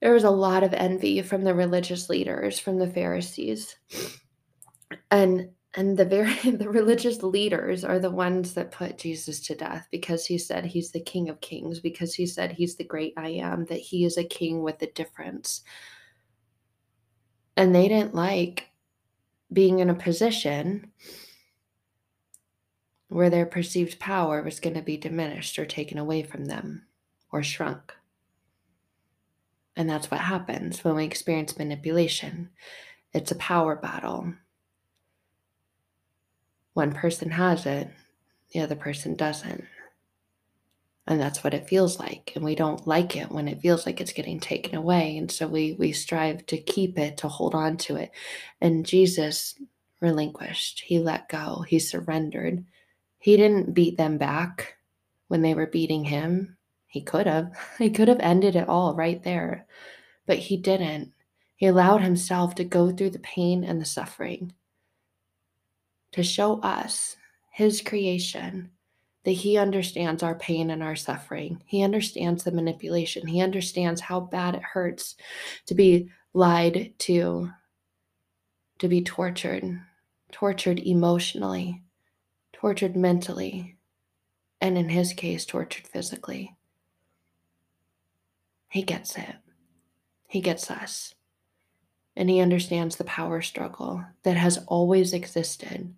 There 0.00 0.12
was 0.12 0.24
a 0.24 0.30
lot 0.30 0.62
of 0.62 0.74
envy 0.74 1.22
from 1.22 1.42
the 1.42 1.54
religious 1.54 2.08
leaders, 2.08 2.58
from 2.58 2.78
the 2.78 2.88
Pharisees. 2.88 3.76
And 5.10 5.50
and 5.76 5.96
the 5.96 6.04
very 6.04 6.34
the 6.50 6.68
religious 6.68 7.22
leaders 7.22 7.84
are 7.84 7.98
the 7.98 8.10
ones 8.10 8.54
that 8.54 8.72
put 8.72 8.98
Jesus 8.98 9.40
to 9.40 9.54
death 9.54 9.86
because 9.90 10.26
he 10.26 10.38
said 10.38 10.64
he's 10.64 10.90
the 10.90 11.00
king 11.00 11.28
of 11.28 11.40
kings 11.40 11.80
because 11.80 12.14
he 12.14 12.26
said 12.26 12.52
he's 12.52 12.76
the 12.76 12.84
great 12.84 13.12
I 13.16 13.28
am 13.28 13.66
that 13.66 13.78
he 13.78 14.04
is 14.04 14.16
a 14.16 14.24
king 14.24 14.62
with 14.62 14.80
a 14.82 14.90
difference 14.92 15.62
and 17.56 17.74
they 17.74 17.88
didn't 17.88 18.14
like 18.14 18.68
being 19.52 19.78
in 19.78 19.90
a 19.90 19.94
position 19.94 20.90
where 23.08 23.30
their 23.30 23.46
perceived 23.46 23.98
power 24.00 24.42
was 24.42 24.60
going 24.60 24.74
to 24.76 24.82
be 24.82 24.96
diminished 24.96 25.58
or 25.58 25.66
taken 25.66 25.98
away 25.98 26.22
from 26.22 26.46
them 26.46 26.86
or 27.32 27.42
shrunk. 27.42 27.94
And 29.76 29.88
that's 29.88 30.10
what 30.10 30.20
happens 30.20 30.82
when 30.84 30.96
we 30.96 31.04
experience 31.04 31.58
manipulation. 31.58 32.50
It's 33.12 33.30
a 33.30 33.36
power 33.36 33.76
battle. 33.76 34.34
One 36.74 36.92
person 36.92 37.30
has 37.32 37.66
it, 37.66 37.90
the 38.52 38.60
other 38.60 38.76
person 38.76 39.14
doesn't. 39.16 39.64
and 41.06 41.20
that's 41.20 41.44
what 41.44 41.54
it 41.54 41.68
feels 41.68 41.98
like 41.98 42.32
and 42.34 42.44
we 42.44 42.54
don't 42.54 42.86
like 42.86 43.16
it 43.16 43.30
when 43.30 43.48
it 43.48 43.60
feels 43.60 43.86
like 43.86 44.00
it's 44.00 44.12
getting 44.12 44.40
taken 44.40 44.74
away 44.76 45.16
and 45.16 45.30
so 45.30 45.46
we 45.46 45.74
we 45.78 45.92
strive 45.92 46.44
to 46.46 46.56
keep 46.58 46.98
it 46.98 47.16
to 47.18 47.28
hold 47.28 47.54
on 47.54 47.76
to 47.76 47.96
it. 47.96 48.10
And 48.60 48.84
jesus 48.86 49.54
relinquished. 50.00 50.82
He 50.86 50.98
let 50.98 51.28
go. 51.28 51.64
He 51.66 51.78
surrendered 51.78 52.64
he 53.26 53.36
didn't 53.36 53.74
beat 53.74 53.96
them 53.96 54.18
back 54.18 54.76
when 55.26 55.42
they 55.42 55.52
were 55.52 55.66
beating 55.66 56.04
him 56.04 56.56
he 56.86 57.02
could 57.02 57.26
have 57.26 57.50
he 57.78 57.90
could 57.90 58.06
have 58.06 58.20
ended 58.20 58.54
it 58.54 58.68
all 58.68 58.94
right 58.94 59.24
there 59.24 59.66
but 60.26 60.38
he 60.38 60.56
didn't 60.56 61.12
he 61.56 61.66
allowed 61.66 62.02
himself 62.02 62.54
to 62.54 62.62
go 62.62 62.92
through 62.92 63.10
the 63.10 63.18
pain 63.18 63.64
and 63.64 63.80
the 63.80 63.84
suffering 63.84 64.52
to 66.12 66.22
show 66.22 66.60
us 66.60 67.16
his 67.50 67.80
creation 67.80 68.70
that 69.24 69.32
he 69.32 69.58
understands 69.58 70.22
our 70.22 70.36
pain 70.36 70.70
and 70.70 70.84
our 70.84 70.94
suffering. 70.94 71.60
He 71.66 71.82
understands 71.82 72.44
the 72.44 72.52
manipulation. 72.52 73.26
He 73.26 73.40
understands 73.40 74.00
how 74.00 74.20
bad 74.20 74.54
it 74.54 74.62
hurts 74.62 75.16
to 75.66 75.74
be 75.74 76.10
lied 76.32 76.94
to, 77.00 77.50
to 78.78 78.88
be 78.88 79.02
tortured, 79.02 79.80
tortured 80.30 80.78
emotionally, 80.78 81.82
tortured 82.60 82.96
mentally, 82.96 83.76
and 84.62 84.78
in 84.78 84.88
his 84.88 85.12
case, 85.12 85.44
tortured 85.44 85.86
physically. 85.86 86.56
He 88.70 88.82
gets 88.82 89.16
it. 89.16 89.36
He 90.26 90.40
gets 90.40 90.70
us. 90.70 91.14
And 92.16 92.30
he 92.30 92.40
understands 92.40 92.96
the 92.96 93.04
power 93.04 93.42
struggle 93.42 94.02
that 94.22 94.38
has 94.38 94.64
always 94.68 95.12
existed 95.12 95.92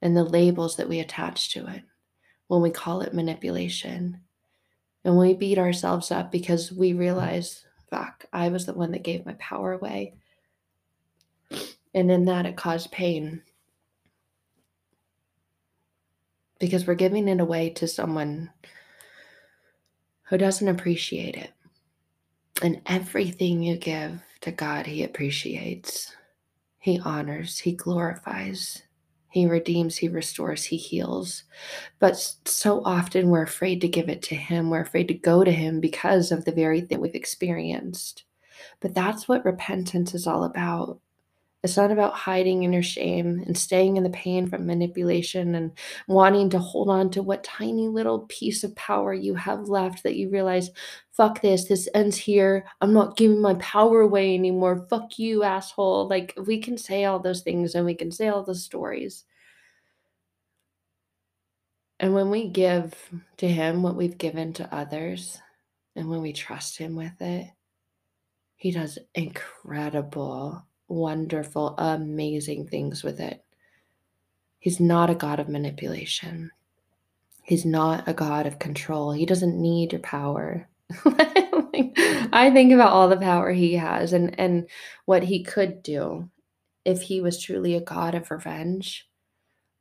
and 0.00 0.16
the 0.16 0.22
labels 0.22 0.76
that 0.76 0.88
we 0.88 1.00
attach 1.00 1.50
to 1.54 1.66
it 1.66 1.82
when 2.46 2.62
we 2.62 2.70
call 2.70 3.00
it 3.00 3.12
manipulation. 3.12 4.20
And 5.04 5.18
we 5.18 5.34
beat 5.34 5.58
ourselves 5.58 6.12
up 6.12 6.30
because 6.30 6.70
we 6.70 6.92
realize, 6.92 7.64
fuck, 7.90 8.26
I 8.32 8.48
was 8.48 8.64
the 8.64 8.74
one 8.74 8.92
that 8.92 9.02
gave 9.02 9.26
my 9.26 9.34
power 9.40 9.72
away. 9.72 10.14
And 11.92 12.12
in 12.12 12.26
that, 12.26 12.46
it 12.46 12.56
caused 12.56 12.92
pain. 12.92 13.42
Because 16.60 16.86
we're 16.86 16.94
giving 16.94 17.26
it 17.26 17.40
away 17.40 17.70
to 17.70 17.88
someone 17.88 18.50
who 20.28 20.38
doesn't 20.38 20.68
appreciate 20.68 21.34
it. 21.34 21.50
And 22.62 22.80
everything 22.86 23.62
you 23.62 23.76
give 23.76 24.20
to 24.42 24.52
God, 24.52 24.86
He 24.86 25.02
appreciates, 25.02 26.14
He 26.78 27.00
honors, 27.00 27.58
He 27.58 27.72
glorifies. 27.72 28.82
He 29.30 29.46
redeems, 29.46 29.96
He 29.96 30.08
restores, 30.08 30.64
He 30.64 30.76
heals. 30.76 31.44
But 31.98 32.16
so 32.44 32.82
often 32.84 33.30
we're 33.30 33.42
afraid 33.42 33.80
to 33.80 33.88
give 33.88 34.08
it 34.08 34.22
to 34.22 34.34
Him. 34.34 34.70
We're 34.70 34.82
afraid 34.82 35.08
to 35.08 35.14
go 35.14 35.42
to 35.42 35.52
Him 35.52 35.80
because 35.80 36.30
of 36.30 36.44
the 36.44 36.52
very 36.52 36.80
thing 36.80 37.00
we've 37.00 37.14
experienced. 37.14 38.24
But 38.80 38.94
that's 38.94 39.26
what 39.26 39.44
repentance 39.44 40.14
is 40.14 40.26
all 40.26 40.44
about. 40.44 41.00
It's 41.62 41.76
not 41.76 41.90
about 41.90 42.14
hiding 42.14 42.62
in 42.62 42.72
your 42.72 42.82
shame 42.82 43.42
and 43.46 43.56
staying 43.56 43.98
in 43.98 44.02
the 44.02 44.10
pain 44.10 44.48
from 44.48 44.66
manipulation 44.66 45.54
and 45.54 45.72
wanting 46.08 46.48
to 46.50 46.58
hold 46.58 46.88
on 46.88 47.10
to 47.10 47.22
what 47.22 47.44
tiny 47.44 47.86
little 47.86 48.20
piece 48.30 48.64
of 48.64 48.74
power 48.76 49.12
you 49.12 49.34
have 49.34 49.68
left 49.68 50.02
that 50.04 50.16
you 50.16 50.30
realize, 50.30 50.70
fuck 51.12 51.42
this, 51.42 51.66
this 51.66 51.86
ends 51.94 52.16
here. 52.16 52.64
I'm 52.80 52.94
not 52.94 53.18
giving 53.18 53.42
my 53.42 53.54
power 53.54 54.00
away 54.00 54.34
anymore. 54.34 54.86
Fuck 54.88 55.18
you, 55.18 55.42
asshole. 55.42 56.08
Like, 56.08 56.32
we 56.46 56.60
can 56.60 56.78
say 56.78 57.04
all 57.04 57.18
those 57.18 57.42
things 57.42 57.74
and 57.74 57.84
we 57.84 57.94
can 57.94 58.10
say 58.10 58.28
all 58.28 58.42
those 58.42 58.64
stories. 58.64 59.24
And 61.98 62.14
when 62.14 62.30
we 62.30 62.48
give 62.48 62.94
to 63.36 63.46
Him 63.46 63.82
what 63.82 63.96
we've 63.96 64.16
given 64.16 64.54
to 64.54 64.74
others, 64.74 65.38
and 65.94 66.08
when 66.08 66.22
we 66.22 66.32
trust 66.32 66.78
Him 66.78 66.96
with 66.96 67.20
it, 67.20 67.48
He 68.56 68.70
does 68.70 68.98
incredible 69.14 70.64
wonderful, 70.90 71.74
amazing 71.78 72.66
things 72.66 73.02
with 73.02 73.20
it. 73.20 73.42
He's 74.58 74.80
not 74.80 75.08
a 75.08 75.14
God 75.14 75.40
of 75.40 75.48
manipulation. 75.48 76.50
He's 77.42 77.64
not 77.64 78.06
a 78.06 78.12
God 78.12 78.46
of 78.46 78.58
control. 78.58 79.12
He 79.12 79.24
doesn't 79.24 79.60
need 79.60 79.92
your 79.92 80.00
power. 80.00 80.68
I 81.04 82.50
think 82.52 82.72
about 82.72 82.92
all 82.92 83.08
the 83.08 83.16
power 83.16 83.52
he 83.52 83.74
has 83.74 84.12
and, 84.12 84.38
and 84.38 84.68
what 85.06 85.22
he 85.22 85.42
could 85.42 85.82
do 85.82 86.28
if 86.84 87.02
he 87.02 87.20
was 87.20 87.42
truly 87.42 87.74
a 87.74 87.80
God 87.80 88.14
of 88.14 88.30
revenge. 88.30 89.08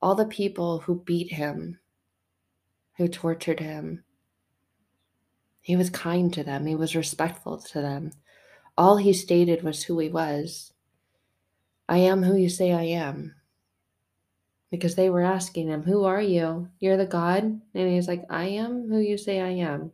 All 0.02 0.16
the 0.16 0.26
people 0.26 0.80
who 0.80 1.04
beat 1.04 1.34
him, 1.34 1.80
who 2.98 3.08
tortured 3.08 3.60
him, 3.60 4.04
he 5.62 5.76
was 5.76 5.90
kind 5.90 6.34
to 6.34 6.44
them, 6.44 6.66
he 6.66 6.76
was 6.76 6.96
respectful 6.96 7.58
to 7.58 7.82
them. 7.82 8.12
All 8.78 8.98
he 8.98 9.12
stated 9.12 9.62
was 9.62 9.84
who 9.84 10.00
he 10.00 10.10
was. 10.10 10.72
I 11.90 11.98
am 11.98 12.22
who 12.22 12.36
you 12.36 12.50
say 12.50 12.72
I 12.72 12.84
am. 12.84 13.34
Because 14.70 14.94
they 14.94 15.10
were 15.10 15.24
asking 15.24 15.70
him, 15.70 15.82
Who 15.82 16.04
are 16.04 16.22
you? 16.22 16.70
You're 16.80 16.98
the 16.98 17.08
God? 17.08 17.44
And 17.44 17.62
he's 17.74 18.08
like, 18.08 18.26
I 18.30 18.46
am 18.46 18.88
who 18.88 19.00
you 19.00 19.18
say 19.18 19.42
I 19.42 19.50
am. 19.50 19.92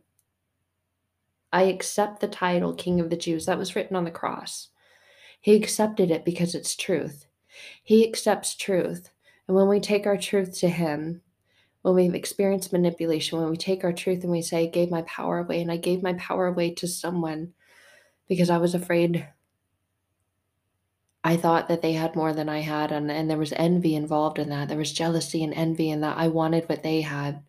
I 1.50 1.62
accept 1.62 2.20
the 2.20 2.28
title 2.28 2.74
King 2.74 3.00
of 3.00 3.08
the 3.08 3.16
Jews. 3.16 3.46
That 3.46 3.56
was 3.56 3.74
written 3.74 3.96
on 3.96 4.04
the 4.04 4.10
cross. 4.10 4.68
He 5.40 5.54
accepted 5.54 6.10
it 6.10 6.22
because 6.22 6.54
it's 6.54 6.76
truth. 6.76 7.24
He 7.82 8.06
accepts 8.06 8.54
truth. 8.54 9.08
And 9.48 9.56
when 9.56 9.66
we 9.66 9.80
take 9.80 10.06
our 10.06 10.18
truth 10.18 10.58
to 10.58 10.68
Him, 10.68 11.22
when 11.80 11.94
we've 11.94 12.14
experienced 12.14 12.74
manipulation, 12.74 13.38
when 13.38 13.48
we 13.48 13.56
take 13.56 13.84
our 13.84 13.92
truth 13.92 14.22
and 14.22 14.32
we 14.32 14.42
say, 14.42 14.64
I 14.64 14.66
gave 14.66 14.90
my 14.90 15.00
power 15.02 15.38
away, 15.38 15.62
and 15.62 15.72
I 15.72 15.78
gave 15.78 16.02
my 16.02 16.12
power 16.14 16.46
away 16.46 16.74
to 16.74 16.86
someone 16.86 17.54
because 18.28 18.50
I 18.50 18.58
was 18.58 18.74
afraid 18.74 19.26
I 21.26 21.36
thought 21.36 21.66
that 21.66 21.82
they 21.82 21.92
had 21.92 22.14
more 22.14 22.32
than 22.32 22.48
I 22.48 22.60
had, 22.60 22.92
and, 22.92 23.10
and 23.10 23.28
there 23.28 23.36
was 23.36 23.52
envy 23.56 23.96
involved 23.96 24.38
in 24.38 24.48
that. 24.50 24.68
There 24.68 24.78
was 24.78 24.92
jealousy 24.92 25.42
and 25.42 25.52
envy 25.52 25.90
in 25.90 26.02
that. 26.02 26.16
I 26.16 26.28
wanted 26.28 26.68
what 26.68 26.84
they 26.84 27.00
had. 27.00 27.42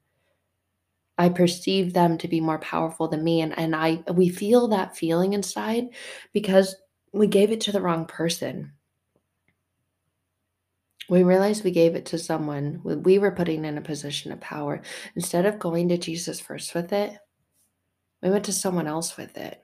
I 1.15 1.29
perceived 1.29 1.93
them 1.93 2.17
to 2.17 2.27
be 2.27 2.41
more 2.41 2.57
powerful 2.57 3.07
than 3.07 3.23
me. 3.23 3.41
And, 3.41 3.57
and 3.57 3.75
I 3.75 4.03
we 4.11 4.29
feel 4.29 4.67
that 4.69 4.97
feeling 4.97 5.33
inside 5.33 5.89
because 6.33 6.75
we 7.13 7.27
gave 7.27 7.51
it 7.51 7.61
to 7.61 7.71
the 7.71 7.79
wrong 7.79 8.07
person. 8.07 8.71
We 11.07 11.21
realized 11.21 11.63
we 11.63 11.69
gave 11.69 11.93
it 11.93 12.07
to 12.07 12.17
someone 12.17 12.81
we 12.83 13.19
were 13.19 13.31
putting 13.31 13.63
in 13.63 13.77
a 13.77 13.81
position 13.81 14.31
of 14.31 14.41
power. 14.41 14.81
Instead 15.15 15.45
of 15.45 15.59
going 15.59 15.89
to 15.89 15.99
Jesus 15.99 16.39
first 16.39 16.73
with 16.73 16.91
it, 16.93 17.15
we 18.23 18.31
went 18.31 18.45
to 18.45 18.53
someone 18.53 18.87
else 18.87 19.17
with 19.17 19.37
it. 19.37 19.61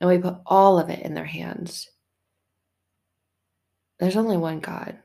And 0.00 0.08
we 0.08 0.16
put 0.16 0.38
all 0.46 0.78
of 0.78 0.88
it 0.88 1.00
in 1.00 1.12
their 1.12 1.26
hands. 1.26 1.90
There's 4.00 4.16
only 4.16 4.38
one 4.38 4.60
God. 4.60 4.98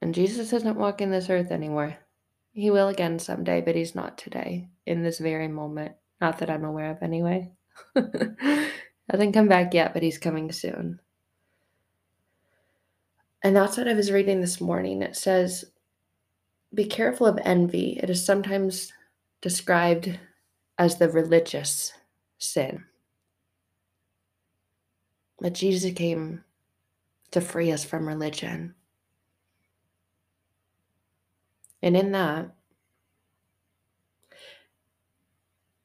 And 0.00 0.14
Jesus 0.14 0.52
isn't 0.54 0.78
walking 0.78 1.10
this 1.10 1.28
earth 1.28 1.50
anymore. 1.50 1.98
He 2.52 2.70
will 2.70 2.88
again 2.88 3.18
someday, 3.18 3.60
but 3.60 3.76
he's 3.76 3.94
not 3.94 4.16
today, 4.16 4.68
in 4.86 5.02
this 5.02 5.18
very 5.18 5.48
moment. 5.48 5.92
Not 6.18 6.38
that 6.38 6.48
I'm 6.48 6.64
aware 6.64 6.90
of, 6.90 7.02
anyway. 7.02 7.52
Hasn't 7.94 9.34
come 9.34 9.48
back 9.48 9.74
yet, 9.74 9.92
but 9.92 10.02
he's 10.02 10.16
coming 10.16 10.50
soon. 10.50 10.98
And 13.42 13.54
that's 13.54 13.76
what 13.76 13.86
I 13.86 13.92
was 13.92 14.10
reading 14.10 14.40
this 14.40 14.58
morning. 14.58 15.02
It 15.02 15.14
says, 15.14 15.66
Be 16.72 16.86
careful 16.86 17.26
of 17.26 17.38
envy. 17.44 18.00
It 18.02 18.08
is 18.08 18.24
sometimes 18.24 18.92
described 19.42 20.18
as 20.78 20.96
the 20.96 21.10
religious 21.10 21.92
sin. 22.38 22.84
But 25.38 25.52
Jesus 25.52 25.92
came 25.92 26.42
to 27.30 27.40
free 27.40 27.72
us 27.72 27.84
from 27.84 28.06
religion. 28.06 28.74
And 31.82 31.96
in 31.96 32.12
that, 32.12 32.54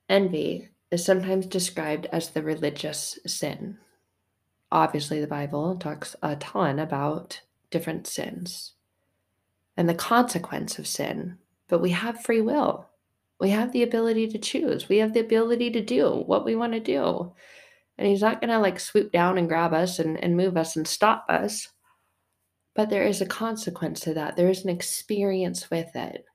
envy 0.09 0.69
is 0.89 1.05
sometimes 1.05 1.45
described 1.45 2.07
as 2.07 2.29
the 2.29 2.41
religious 2.41 3.19
sin. 3.25 3.77
Obviously, 4.71 5.19
the 5.19 5.27
Bible 5.27 5.75
talks 5.75 6.15
a 6.21 6.35
ton 6.35 6.79
about 6.79 7.41
different 7.69 8.07
sins 8.07 8.73
and 9.77 9.87
the 9.87 9.93
consequence 9.93 10.79
of 10.79 10.87
sin, 10.87 11.37
but 11.67 11.81
we 11.81 11.91
have 11.91 12.23
free 12.23 12.41
will. 12.41 12.89
We 13.39 13.49
have 13.49 13.71
the 13.71 13.83
ability 13.83 14.27
to 14.29 14.37
choose. 14.37 14.87
We 14.87 14.97
have 14.97 15.13
the 15.13 15.19
ability 15.19 15.71
to 15.71 15.81
do 15.81 16.23
what 16.25 16.45
we 16.45 16.55
want 16.55 16.73
to 16.73 16.79
do 16.79 17.33
and 18.01 18.09
he's 18.09 18.21
not 18.21 18.41
going 18.41 18.49
to 18.49 18.57
like 18.57 18.79
swoop 18.79 19.11
down 19.11 19.37
and 19.37 19.47
grab 19.47 19.75
us 19.75 19.99
and, 19.99 20.21
and 20.23 20.35
move 20.35 20.57
us 20.57 20.75
and 20.75 20.87
stop 20.87 21.23
us. 21.29 21.67
But 22.73 22.89
there 22.89 23.03
is 23.03 23.21
a 23.21 23.27
consequence 23.27 23.99
to 24.01 24.15
that. 24.15 24.35
There 24.35 24.49
is 24.49 24.63
an 24.63 24.71
experience 24.71 25.69
with 25.69 25.95
it. 25.95 26.25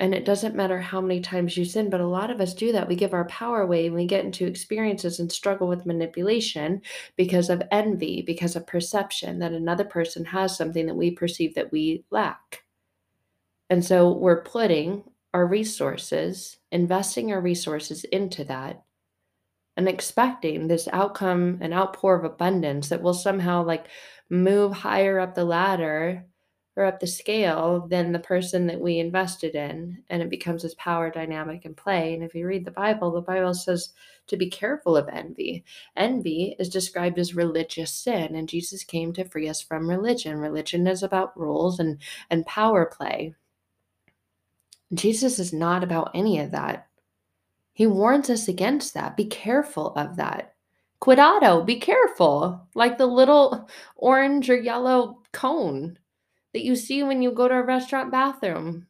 And 0.00 0.12
it 0.12 0.24
doesn't 0.24 0.56
matter 0.56 0.80
how 0.80 1.00
many 1.00 1.20
times 1.20 1.56
you 1.56 1.64
sin, 1.64 1.88
but 1.88 2.00
a 2.00 2.06
lot 2.06 2.32
of 2.32 2.40
us 2.40 2.52
do 2.52 2.72
that. 2.72 2.88
We 2.88 2.96
give 2.96 3.14
our 3.14 3.28
power 3.28 3.60
away 3.60 3.86
and 3.86 3.94
we 3.94 4.06
get 4.06 4.24
into 4.24 4.44
experiences 4.44 5.20
and 5.20 5.30
struggle 5.30 5.68
with 5.68 5.86
manipulation 5.86 6.82
because 7.14 7.48
of 7.48 7.62
envy, 7.70 8.22
because 8.26 8.56
of 8.56 8.66
perception 8.66 9.38
that 9.38 9.52
another 9.52 9.84
person 9.84 10.24
has 10.24 10.56
something 10.56 10.86
that 10.86 10.96
we 10.96 11.12
perceive 11.12 11.54
that 11.54 11.70
we 11.70 12.02
lack. 12.10 12.64
And 13.70 13.84
so 13.84 14.12
we're 14.12 14.42
putting 14.42 15.04
our 15.32 15.46
resources, 15.46 16.56
investing 16.72 17.30
our 17.30 17.40
resources 17.40 18.02
into 18.02 18.42
that 18.46 18.82
and 19.76 19.88
expecting 19.88 20.66
this 20.66 20.88
outcome 20.92 21.58
and 21.60 21.74
outpour 21.74 22.16
of 22.16 22.24
abundance 22.24 22.88
that 22.88 23.02
will 23.02 23.14
somehow 23.14 23.62
like 23.62 23.86
move 24.30 24.72
higher 24.72 25.20
up 25.20 25.34
the 25.34 25.44
ladder 25.44 26.24
or 26.76 26.84
up 26.84 27.00
the 27.00 27.06
scale 27.06 27.86
than 27.88 28.12
the 28.12 28.18
person 28.18 28.66
that 28.66 28.80
we 28.80 28.98
invested 28.98 29.54
in 29.54 30.02
and 30.10 30.22
it 30.22 30.28
becomes 30.28 30.62
this 30.62 30.74
power 30.74 31.10
dynamic 31.10 31.64
in 31.64 31.74
play. 31.74 32.14
And 32.14 32.22
if 32.22 32.34
you 32.34 32.46
read 32.46 32.64
the 32.64 32.70
bible 32.70 33.10
the 33.10 33.20
bible 33.20 33.54
says 33.54 33.92
to 34.26 34.36
be 34.36 34.50
careful 34.50 34.96
of 34.96 35.08
envy. 35.08 35.64
Envy 35.96 36.56
is 36.58 36.68
described 36.68 37.18
as 37.18 37.34
religious 37.34 37.92
sin 37.92 38.34
and 38.34 38.48
jesus 38.48 38.84
came 38.84 39.12
to 39.14 39.24
free 39.24 39.48
us 39.48 39.62
from 39.62 39.88
religion. 39.88 40.38
Religion 40.38 40.86
is 40.86 41.02
about 41.02 41.38
rules 41.38 41.78
and 41.80 41.98
and 42.30 42.44
power 42.46 42.86
play. 42.86 43.34
Jesus 44.94 45.38
is 45.38 45.52
not 45.52 45.82
about 45.82 46.10
any 46.14 46.38
of 46.38 46.50
that 46.52 46.88
he 47.76 47.86
warns 47.86 48.30
us 48.30 48.48
against 48.48 48.94
that. 48.94 49.18
Be 49.18 49.26
careful 49.26 49.92
of 49.96 50.16
that. 50.16 50.54
Cuidado, 50.98 51.62
be 51.62 51.78
careful. 51.78 52.66
Like 52.74 52.96
the 52.96 53.04
little 53.04 53.68
orange 53.96 54.48
or 54.48 54.56
yellow 54.56 55.20
cone 55.32 55.98
that 56.54 56.64
you 56.64 56.74
see 56.74 57.02
when 57.02 57.20
you 57.20 57.32
go 57.32 57.48
to 57.48 57.54
a 57.54 57.62
restaurant 57.62 58.10
bathroom. 58.10 58.86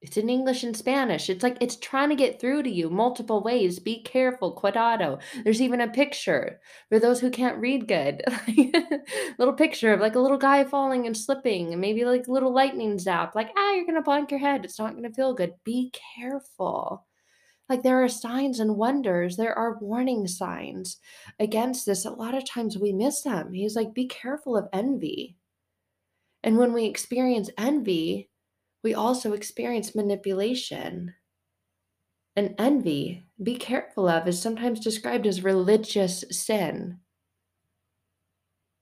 It's 0.00 0.16
in 0.16 0.30
English 0.30 0.64
and 0.64 0.74
Spanish. 0.74 1.28
It's 1.28 1.42
like 1.42 1.58
it's 1.60 1.76
trying 1.76 2.08
to 2.08 2.14
get 2.14 2.40
through 2.40 2.62
to 2.62 2.70
you 2.70 2.88
multiple 2.88 3.42
ways. 3.42 3.78
Be 3.78 4.02
careful, 4.02 4.52
cuidado. 4.52 5.18
There's 5.44 5.60
even 5.60 5.82
a 5.82 5.88
picture 5.88 6.58
for 6.88 6.98
those 6.98 7.20
who 7.20 7.28
can't 7.30 7.58
read 7.58 7.86
good. 7.86 8.22
little 9.38 9.52
picture 9.52 9.92
of 9.92 10.00
like 10.00 10.14
a 10.14 10.20
little 10.20 10.38
guy 10.38 10.64
falling 10.64 11.06
and 11.06 11.14
slipping, 11.14 11.72
and 11.72 11.80
maybe 11.82 12.06
like 12.06 12.26
little 12.26 12.54
lightning 12.54 12.98
zap. 12.98 13.34
Like, 13.34 13.50
ah, 13.54 13.72
you're 13.72 13.84
gonna 13.84 14.02
bonk 14.02 14.30
your 14.30 14.40
head. 14.40 14.64
It's 14.64 14.78
not 14.78 14.94
gonna 14.94 15.12
feel 15.12 15.34
good. 15.34 15.52
Be 15.62 15.92
careful. 16.16 17.04
Like 17.68 17.82
there 17.82 18.02
are 18.02 18.08
signs 18.08 18.60
and 18.60 18.76
wonders, 18.76 19.36
there 19.36 19.56
are 19.56 19.78
warning 19.80 20.28
signs 20.28 20.98
against 21.40 21.84
this. 21.84 22.04
A 22.04 22.10
lot 22.10 22.34
of 22.34 22.48
times 22.48 22.78
we 22.78 22.92
miss 22.92 23.22
them. 23.22 23.52
He's 23.52 23.74
like, 23.74 23.92
be 23.92 24.06
careful 24.06 24.56
of 24.56 24.68
envy. 24.72 25.36
And 26.44 26.58
when 26.58 26.72
we 26.72 26.84
experience 26.84 27.50
envy, 27.58 28.30
we 28.84 28.94
also 28.94 29.32
experience 29.32 29.96
manipulation. 29.96 31.14
And 32.36 32.54
envy, 32.58 33.24
be 33.42 33.56
careful 33.56 34.08
of, 34.08 34.28
is 34.28 34.40
sometimes 34.40 34.78
described 34.78 35.26
as 35.26 35.42
religious 35.42 36.24
sin. 36.30 37.00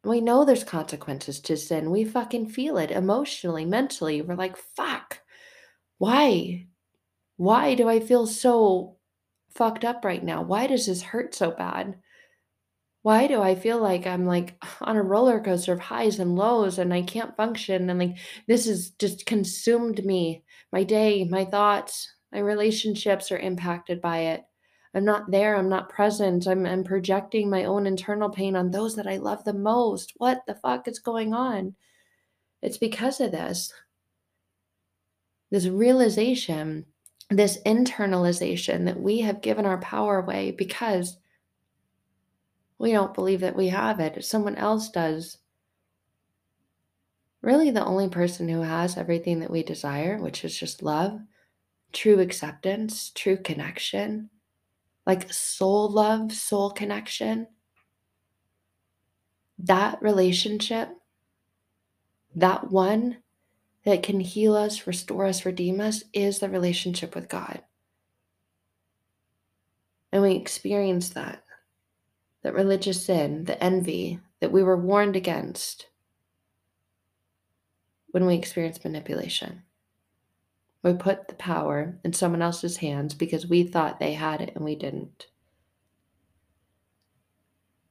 We 0.05 0.21
know 0.21 0.45
there's 0.45 0.65
consequences 0.65 1.41
to 1.41 1.57
sin. 1.57 1.91
We 1.91 2.05
fucking 2.05 2.51
feel 2.51 2.77
it 2.77 2.91
emotionally, 2.91 3.65
mentally. 3.65 4.21
We're 4.21 4.35
like, 4.35 4.59
fuck, 4.77 5.21
why? 5.97 6.67
Why 7.37 7.75
do 7.75 7.89
I 7.89 8.01
feel 8.01 8.27
so 8.27 8.97
fucked 9.51 9.85
up 9.85 10.05
right 10.05 10.23
now? 10.23 10.43
Why 10.43 10.67
does 10.67 10.87
this 10.87 11.03
hurt 11.03 11.35
so 11.35 11.51
bad? 11.51 11.99
Why 13.03 13.27
do 13.27 13.43
I 13.43 13.55
feel 13.55 13.79
like 13.81 14.07
I'm 14.07 14.25
like 14.25 14.57
on 14.81 14.97
a 14.97 15.03
roller 15.03 15.41
coaster 15.41 15.73
of 15.73 15.81
highs 15.81 16.19
and 16.19 16.37
lows 16.37 16.79
and 16.79 16.93
I 16.95 17.03
can't 17.03 17.37
function 17.37 17.91
and 17.91 17.99
like 17.99 18.17
this 18.49 18.67
has 18.67 18.91
just 18.91 19.27
consumed 19.27 20.05
me. 20.05 20.45
My 20.73 20.85
day, 20.85 21.25
my 21.25 21.45
thoughts, 21.45 22.13
my 22.33 22.39
relationships 22.39 23.31
are 23.31 23.39
impacted 23.39 24.01
by 24.01 24.19
it. 24.21 24.45
I'm 24.95 25.05
not 25.05 25.31
there, 25.31 25.57
I'm 25.57 25.69
not 25.69 25.89
present. 25.89 26.47
I'm, 26.47 26.65
I'm 26.67 26.85
projecting 26.85 27.51
my 27.51 27.65
own 27.65 27.87
internal 27.87 28.31
pain 28.31 28.55
on 28.55 28.71
those 28.71 28.95
that 28.95 29.09
I 29.09 29.17
love 29.17 29.43
the 29.43 29.53
most. 29.53 30.13
What 30.19 30.43
the 30.47 30.55
fuck 30.55 30.87
is 30.87 31.01
going 31.01 31.35
on? 31.35 31.75
It's 32.63 32.79
because 32.79 33.21
of 33.21 33.33
this. 33.33 33.73
This 35.51 35.67
realization 35.67 36.87
this 37.31 37.59
internalization 37.65 38.85
that 38.85 39.01
we 39.01 39.21
have 39.21 39.41
given 39.41 39.67
our 39.67 39.79
power 39.79 40.19
away 40.19 40.51
because 40.53 41.17
we 42.79 42.93
don't 42.93 43.15
believe 43.15 43.41
that 43.41 43.57
we 43.57 43.69
have 43.69 44.01
it. 44.01 44.25
Someone 44.25 44.57
else 44.57 44.91
does. 44.91 45.39
Really, 47.41 47.71
the 47.71 47.85
only 47.85 48.09
person 48.09 48.49
who 48.49 48.63
has 48.63 48.97
everything 48.97 49.41
that 49.41 49.51
we 49.51 49.63
desire, 49.63 50.19
which 50.19 50.45
is 50.45 50.59
just 50.59 50.83
love, 50.83 51.21
true 51.93 52.21
acceptance, 52.21 53.11
true 53.11 53.37
connection, 53.37 54.31
like 55.07 55.33
soul 55.33 55.91
love, 55.91 56.33
soul 56.33 56.71
connection, 56.71 57.47
that 59.59 60.01
relationship, 60.03 60.89
that 62.35 62.71
one 62.71 63.19
that 63.85 64.03
can 64.03 64.21
heal 64.21 64.57
us, 64.57 64.87
restore 64.87 65.27
us, 65.27 65.45
redeem 65.45 65.81
us 65.81 66.05
is 66.13 66.39
the 66.39 66.49
relationship 66.49 67.15
with 67.15 67.29
God. 67.29 67.63
And 70.13 70.23
we 70.23 70.35
experience 70.37 71.11
that 71.11 71.45
that 72.43 72.55
religious 72.55 73.07
sin, 73.07 73.45
the 73.45 73.63
envy 73.63 74.21
that 74.41 74.53
we 74.53 74.63
were 74.63 74.77
warned 74.77 75.17
against 75.17 75.87
when 78.11 78.27
we 78.27 78.35
experience 78.35 78.85
manipulation. 78.85 79.63
We 80.83 80.93
put 80.93 81.27
the 81.27 81.35
power 81.35 81.99
in 82.05 82.13
someone 82.13 82.43
else's 82.43 82.77
hands 82.77 83.15
because 83.15 83.47
we 83.47 83.65
thought 83.65 83.99
they 83.99 84.13
had 84.13 84.43
it 84.43 84.53
and 84.55 84.65
we 84.65 84.77
didn't. 84.77 85.27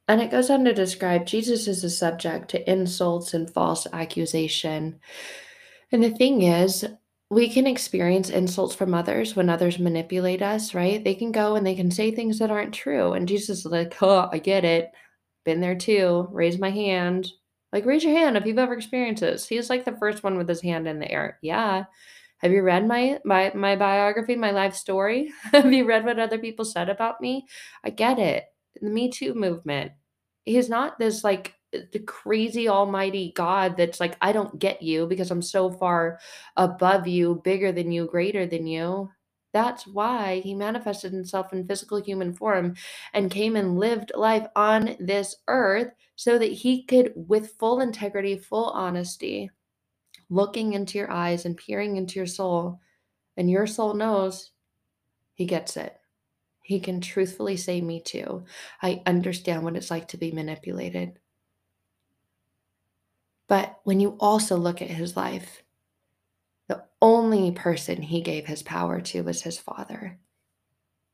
And 0.07 0.21
it 0.21 0.29
goes 0.29 0.51
on 0.51 0.63
to 0.65 0.73
describe 0.73 1.25
Jesus 1.25 1.67
as 1.67 1.83
a 1.83 1.89
subject 1.89 2.51
to 2.51 2.71
insults 2.71 3.33
and 3.33 3.49
false 3.49 3.87
accusation 3.91 4.99
and 5.93 6.03
the 6.03 6.09
thing 6.09 6.41
is, 6.41 6.85
we 7.29 7.49
can 7.49 7.67
experience 7.67 8.29
insults 8.29 8.75
from 8.75 8.93
others 8.93 9.35
when 9.35 9.49
others 9.49 9.79
manipulate 9.79 10.41
us, 10.41 10.73
right? 10.73 11.03
They 11.03 11.15
can 11.15 11.31
go 11.31 11.55
and 11.55 11.65
they 11.65 11.75
can 11.75 11.89
say 11.89 12.11
things 12.11 12.39
that 12.39 12.51
aren't 12.51 12.73
true. 12.73 13.13
And 13.13 13.27
Jesus 13.27 13.59
is 13.59 13.65
like, 13.65 13.95
oh, 14.01 14.29
I 14.31 14.39
get 14.39 14.65
it. 14.65 14.91
Been 15.45 15.61
there 15.61 15.75
too. 15.75 16.27
Raise 16.31 16.59
my 16.59 16.69
hand. 16.69 17.31
Like, 17.71 17.85
raise 17.85 18.03
your 18.03 18.13
hand 18.13 18.37
if 18.37 18.45
you've 18.45 18.59
ever 18.59 18.73
experienced 18.73 19.21
this. 19.21 19.47
He's 19.47 19.69
like 19.69 19.85
the 19.85 19.97
first 19.97 20.23
one 20.23 20.37
with 20.37 20.47
his 20.47 20.61
hand 20.61 20.87
in 20.87 20.99
the 20.99 21.11
air. 21.11 21.39
Yeah. 21.41 21.85
Have 22.37 22.51
you 22.51 22.61
read 22.61 22.87
my 22.87 23.19
my 23.23 23.51
my 23.55 23.75
biography, 23.75 24.35
my 24.35 24.51
life 24.51 24.75
story? 24.75 25.31
Have 25.51 25.71
you 25.71 25.85
read 25.85 26.05
what 26.05 26.19
other 26.19 26.37
people 26.37 26.65
said 26.65 26.89
about 26.89 27.21
me? 27.21 27.47
I 27.83 27.89
get 27.89 28.19
it. 28.19 28.45
The 28.81 28.89
Me 28.89 29.09
Too 29.09 29.33
movement. 29.33 29.93
He's 30.45 30.69
not 30.69 30.99
this 30.99 31.23
like 31.23 31.53
the 31.91 31.99
crazy 31.99 32.69
almighty 32.69 33.33
God 33.35 33.77
that's 33.77 33.99
like, 33.99 34.17
I 34.21 34.31
don't 34.31 34.59
get 34.59 34.81
you 34.81 35.07
because 35.07 35.31
I'm 35.31 35.41
so 35.41 35.71
far 35.71 36.19
above 36.57 37.07
you, 37.07 37.41
bigger 37.43 37.71
than 37.71 37.91
you, 37.91 38.07
greater 38.07 38.45
than 38.45 38.67
you. 38.67 39.11
That's 39.53 39.85
why 39.87 40.41
he 40.41 40.55
manifested 40.55 41.13
himself 41.13 41.53
in 41.53 41.67
physical 41.67 42.01
human 42.01 42.33
form 42.33 42.75
and 43.13 43.31
came 43.31 43.55
and 43.55 43.77
lived 43.79 44.11
life 44.15 44.47
on 44.55 44.95
this 44.99 45.35
earth 45.47 45.91
so 46.15 46.37
that 46.39 46.51
he 46.51 46.83
could, 46.85 47.13
with 47.15 47.53
full 47.59 47.81
integrity, 47.81 48.37
full 48.37 48.71
honesty, 48.71 49.51
looking 50.29 50.73
into 50.73 50.97
your 50.97 51.11
eyes 51.11 51.45
and 51.45 51.57
peering 51.57 51.97
into 51.97 52.19
your 52.19 52.25
soul, 52.27 52.79
and 53.37 53.49
your 53.49 53.67
soul 53.67 53.93
knows 53.93 54.51
he 55.35 55.45
gets 55.45 55.77
it. 55.77 55.95
He 56.63 56.79
can 56.79 57.01
truthfully 57.01 57.57
say, 57.57 57.81
Me 57.81 58.01
too. 58.01 58.45
I 58.81 59.01
understand 59.05 59.63
what 59.63 59.75
it's 59.75 59.91
like 59.91 60.09
to 60.09 60.17
be 60.17 60.31
manipulated. 60.31 61.19
But 63.53 63.81
when 63.83 63.99
you 63.99 64.17
also 64.19 64.57
look 64.57 64.81
at 64.81 64.87
his 64.87 65.15
life, 65.15 65.61
the 66.67 66.85
only 66.99 67.51
person 67.51 68.01
he 68.01 68.19
gave 68.21 68.47
his 68.47 68.63
power 68.63 68.99
to 68.99 69.21
was 69.21 69.43
his 69.43 69.59
father, 69.59 70.17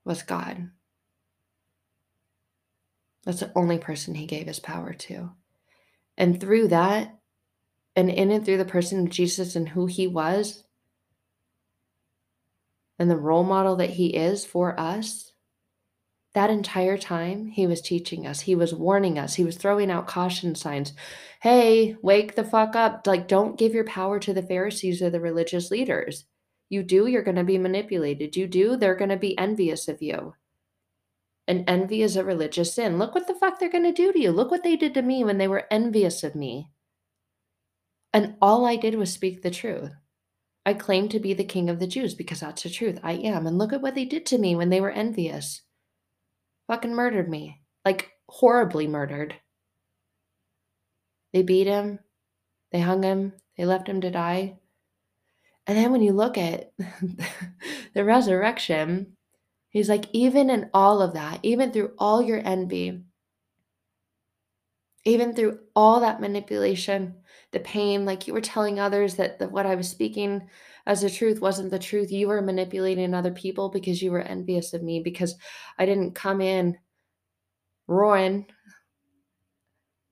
was 0.06 0.24
God. 0.24 0.70
That's 3.26 3.42
the 3.42 3.52
only 3.58 3.78
person 3.78 4.16
he 4.16 4.26
gave 4.26 4.48
his 4.48 4.62
power 4.62 4.94
to. 4.94 5.32
And 6.18 6.40
through 6.40 6.70
that, 6.70 7.20
and 7.98 8.10
in 8.10 8.32
and 8.32 8.46
through 8.46 8.60
the 8.60 8.64
person 8.64 9.02
of 9.02 9.10
Jesus 9.10 9.58
and 9.58 9.68
who 9.68 9.88
he 9.88 10.08
was, 10.08 10.64
and 12.98 13.12
the 13.12 13.18
role 13.18 13.44
model 13.44 13.76
that 13.76 13.90
he 13.90 14.16
is 14.16 14.46
for 14.46 14.80
us, 14.80 15.29
that 16.40 16.50
entire 16.50 16.98
time, 16.98 17.48
he 17.48 17.68
was 17.68 17.82
teaching 17.82 18.26
us, 18.26 18.40
he 18.40 18.56
was 18.56 18.74
warning 18.74 19.20
us, 19.20 19.36
he 19.36 19.44
was 19.44 19.58
throwing 19.58 19.92
out 19.92 20.08
caution 20.08 20.56
signs. 20.56 20.94
Hey, 21.42 21.98
wake 22.02 22.36
the 22.36 22.46
fuck 22.46 22.78
up. 22.78 23.06
Like, 23.06 23.28
don't 23.28 23.60
give 23.60 23.74
your 23.74 23.84
power 23.84 24.20
to 24.20 24.34
the 24.34 24.42
Pharisees 24.42 25.02
or 25.02 25.10
the 25.10 25.20
religious 25.20 25.70
leaders. 25.70 26.24
You 26.70 26.82
do, 26.82 27.08
you're 27.08 27.24
going 27.24 27.36
to 27.36 27.44
be 27.44 27.58
manipulated. 27.58 28.38
You 28.38 28.48
do, 28.48 28.78
they're 28.78 28.96
going 28.96 29.10
to 29.10 29.18
be 29.18 29.38
envious 29.38 29.90
of 29.90 30.02
you. 30.02 30.34
And 31.46 31.66
envy 31.68 32.04
is 32.04 32.16
a 32.16 32.24
religious 32.24 32.74
sin. 32.74 32.98
Look 33.00 33.16
what 33.16 33.28
the 33.28 33.36
fuck 33.36 33.60
they're 33.60 33.70
going 33.70 33.84
to 33.84 33.92
do 33.92 34.14
to 34.14 34.20
you. 34.20 34.32
Look 34.32 34.50
what 34.50 34.64
they 34.64 34.78
did 34.78 34.94
to 34.94 35.02
me 35.02 35.26
when 35.26 35.40
they 35.40 35.48
were 35.50 35.68
envious 35.70 36.24
of 36.24 36.36
me. 36.36 36.70
And 38.14 38.36
all 38.42 38.66
I 38.66 38.78
did 38.78 38.96
was 38.96 39.12
speak 39.12 39.42
the 39.42 39.52
truth. 39.52 39.92
I 40.66 40.74
claim 40.74 41.10
to 41.10 41.20
be 41.20 41.34
the 41.34 41.44
king 41.44 41.70
of 41.70 41.80
the 41.80 41.88
Jews 41.88 42.14
because 42.14 42.40
that's 42.40 42.64
the 42.64 42.70
truth. 42.70 42.98
I 43.04 43.16
am. 43.16 43.46
And 43.46 43.58
look 43.58 43.74
at 43.74 43.82
what 43.82 43.94
they 43.94 44.06
did 44.06 44.26
to 44.28 44.38
me 44.38 44.56
when 44.56 44.70
they 44.70 44.80
were 44.80 44.92
envious 44.92 45.64
fucking 46.70 46.94
murdered 46.96 47.28
me. 47.28 47.60
Like, 47.84 48.12
horribly 48.30 48.88
murdered. 48.88 49.36
They 51.34 51.42
beat 51.42 51.68
him, 51.68 52.00
they 52.72 52.80
hung 52.80 53.04
him, 53.04 53.34
they 53.58 53.66
left 53.66 53.90
him 53.90 54.02
to 54.02 54.12
die. 54.12 54.60
And 55.68 55.78
then 55.78 55.92
when 55.92 56.02
you 56.02 56.14
look 56.14 56.38
at 56.38 56.72
the 57.94 58.06
resurrection, 58.06 59.18
he's 59.70 59.90
like, 59.90 60.06
even 60.14 60.50
in 60.50 60.70
all 60.74 61.02
of 61.02 61.14
that, 61.14 61.40
even 61.44 61.72
through 61.72 61.94
all 61.98 62.22
your 62.22 62.42
envy, 62.46 63.02
even 65.10 65.34
through 65.34 65.60
all 65.76 66.00
that 66.00 66.22
manipulation, 66.22 67.16
the 67.52 67.60
pain, 67.60 68.06
like 68.06 68.28
you 68.28 68.34
were 68.34 68.42
telling 68.42 68.80
others 68.80 69.16
that 69.16 69.52
what 69.52 69.66
I 69.66 69.76
was 69.76 69.90
speaking 69.90 70.48
as 70.86 71.02
the 71.02 71.10
truth 71.10 71.42
wasn't 71.42 71.72
the 71.72 71.80
truth. 71.80 72.12
You 72.12 72.28
were 72.28 72.42
manipulating 72.42 73.14
other 73.14 73.32
people 73.32 73.70
because 73.70 74.02
you 74.02 74.12
were 74.12 74.22
envious 74.22 74.74
of 74.74 74.84
me 74.84 75.00
because 75.00 75.36
I 75.78 75.86
didn't 75.86 76.16
come 76.16 76.42
in 76.42 76.78
roaring. 77.88 78.46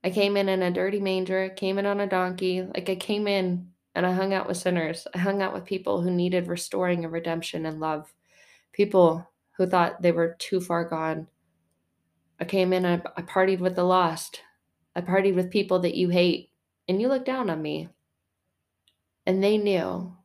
I 0.04 0.10
came 0.10 0.38
in 0.38 0.50
in 0.50 0.64
a 0.64 0.72
dirty 0.72 1.00
manger, 1.00 1.50
came 1.50 1.78
in 1.80 1.86
on 1.86 2.00
a 2.00 2.08
donkey. 2.08 2.62
Like 2.62 2.90
I 2.90 2.96
came 2.96 3.28
in 3.28 3.70
and 3.96 4.06
I 4.06 4.12
hung 4.14 4.34
out 4.34 4.48
with 4.48 4.58
sinners. 4.58 5.08
I 5.14 5.18
hung 5.18 5.42
out 5.42 5.54
with 5.54 5.66
people 5.66 6.02
who 6.02 6.12
needed 6.12 6.48
restoring 6.48 7.04
and 7.04 7.14
redemption 7.14 7.66
and 7.66 7.80
love. 7.80 8.14
People 8.72 9.28
who 9.58 9.66
thought 9.66 10.02
they 10.02 10.12
were 10.12 10.36
too 10.40 10.62
far 10.62 10.86
gone. 10.86 11.28
I 12.40 12.46
came 12.46 12.74
in, 12.74 12.86
I, 12.86 13.02
I 13.16 13.24
partied 13.24 13.60
with 13.60 13.76
the 13.76 13.84
lost. 13.84 14.42
I 14.98 15.02
partied 15.02 15.36
with 15.36 15.52
people 15.52 15.78
that 15.82 15.94
you 15.94 16.10
hate, 16.10 16.50
and 16.88 17.00
you 17.00 17.08
looked 17.08 17.28
down 17.28 17.52
on 17.52 17.62
me. 17.62 17.88
And 19.28 19.44
they 19.44 19.60
knew 19.60 20.18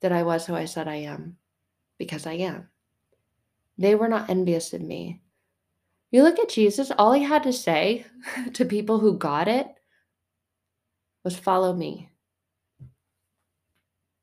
that 0.00 0.12
I 0.12 0.22
was 0.22 0.46
who 0.46 0.54
I 0.54 0.66
said 0.66 0.86
I 0.86 0.96
am 0.96 1.38
because 1.98 2.24
I 2.24 2.34
am. 2.34 2.68
They 3.78 3.96
were 3.96 4.06
not 4.06 4.30
envious 4.30 4.72
of 4.72 4.80
me. 4.80 5.22
You 6.12 6.22
look 6.22 6.38
at 6.38 6.50
Jesus, 6.50 6.92
all 6.96 7.12
he 7.12 7.24
had 7.24 7.42
to 7.42 7.52
say 7.52 8.06
to 8.52 8.64
people 8.64 9.00
who 9.00 9.18
got 9.18 9.48
it 9.48 9.66
was 11.24 11.36
follow 11.36 11.74
me. 11.74 12.10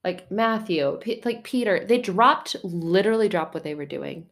Like 0.01 0.31
Matthew, 0.31 0.97
like 1.25 1.43
Peter, 1.43 1.85
they 1.85 1.97
dropped, 1.97 2.55
literally 2.63 3.27
dropped 3.27 3.53
what 3.53 3.65
they 3.65 3.75
were 3.75 3.85
doing 3.85 4.29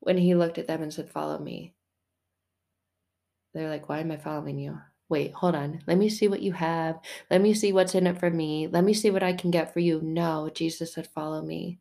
when 0.00 0.18
he 0.18 0.34
looked 0.34 0.58
at 0.58 0.66
them 0.66 0.82
and 0.82 0.92
said, 0.92 1.08
Follow 1.08 1.38
me. 1.38 1.74
They're 3.54 3.70
like, 3.70 3.88
Why 3.88 4.00
am 4.00 4.10
I 4.10 4.16
following 4.16 4.58
you? 4.58 4.78
Wait, 5.08 5.32
hold 5.32 5.56
on. 5.56 5.82
Let 5.88 5.98
me 5.98 6.08
see 6.08 6.28
what 6.28 6.42
you 6.42 6.52
have. 6.52 7.00
Let 7.30 7.40
me 7.40 7.52
see 7.52 7.72
what's 7.72 7.96
in 7.96 8.06
it 8.06 8.18
for 8.18 8.30
me. 8.30 8.68
Let 8.68 8.84
me 8.84 8.94
see 8.94 9.10
what 9.10 9.24
I 9.24 9.32
can 9.32 9.50
get 9.50 9.72
for 9.72 9.80
you. 9.80 10.00
No, 10.02 10.50
Jesus 10.54 10.94
said, 10.94 11.08
Follow 11.08 11.42
me. 11.42 11.80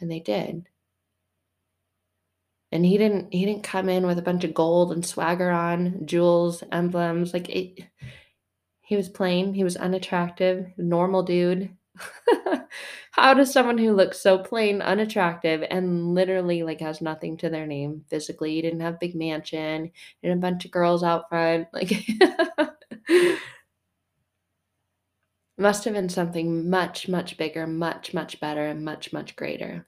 And 0.00 0.10
they 0.10 0.20
did. 0.20 0.68
And 2.72 2.84
he 2.84 2.98
didn't 2.98 3.32
he 3.32 3.46
didn't 3.46 3.62
come 3.62 3.88
in 3.88 4.06
with 4.06 4.18
a 4.18 4.22
bunch 4.22 4.44
of 4.44 4.54
gold 4.54 4.92
and 4.92 5.04
swagger 5.06 5.50
on, 5.50 6.04
jewels, 6.06 6.62
emblems. 6.72 7.32
Like 7.32 7.48
it, 7.48 7.88
he 8.82 8.96
was 8.96 9.08
plain, 9.08 9.54
he 9.54 9.64
was 9.64 9.76
unattractive, 9.76 10.66
normal 10.76 11.22
dude. 11.22 11.70
How 13.12 13.34
does 13.34 13.52
someone 13.52 13.78
who 13.78 13.92
looks 13.92 14.20
so 14.20 14.38
plain, 14.38 14.80
unattractive, 14.80 15.64
and 15.70 16.14
literally 16.14 16.62
like 16.62 16.80
has 16.80 17.00
nothing 17.00 17.36
to 17.38 17.50
their 17.50 17.66
name 17.66 18.04
physically, 18.08 18.54
he 18.54 18.62
didn't 18.62 18.80
have 18.80 19.00
big 19.00 19.14
mansion, 19.14 19.90
and 20.22 20.32
a 20.32 20.36
bunch 20.36 20.64
of 20.64 20.70
girls 20.70 21.02
out 21.02 21.28
front, 21.28 21.68
like 21.72 21.92
must 25.58 25.84
have 25.84 25.94
been 25.94 26.08
something 26.08 26.70
much, 26.70 27.08
much 27.08 27.36
bigger, 27.36 27.66
much, 27.66 28.14
much 28.14 28.40
better, 28.40 28.66
and 28.66 28.84
much, 28.84 29.12
much 29.12 29.34
greater. 29.36 29.86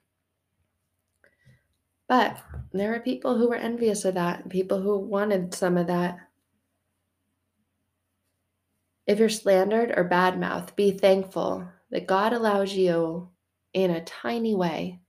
But 2.09 2.43
there 2.73 2.91
were 2.91 3.01
people 3.01 3.39
who 3.39 3.49
were 3.49 3.55
envious 3.55 4.05
of 4.05 4.15
that, 4.15 4.49
people 4.49 4.81
who 4.83 4.99
wanted 4.99 5.55
some 5.55 5.77
of 5.77 5.87
that. 5.87 6.19
If 9.07 9.21
you're 9.21 9.29
slandered 9.29 9.93
or 9.97 10.09
badmouthed, 10.09 10.75
be 10.75 10.91
thankful 10.91 11.69
that 11.91 12.07
God 12.07 12.33
allows 12.33 12.73
you 12.73 13.29
in 13.73 13.91
a 13.91 14.05
tiny 14.05 14.55
way 14.55 15.01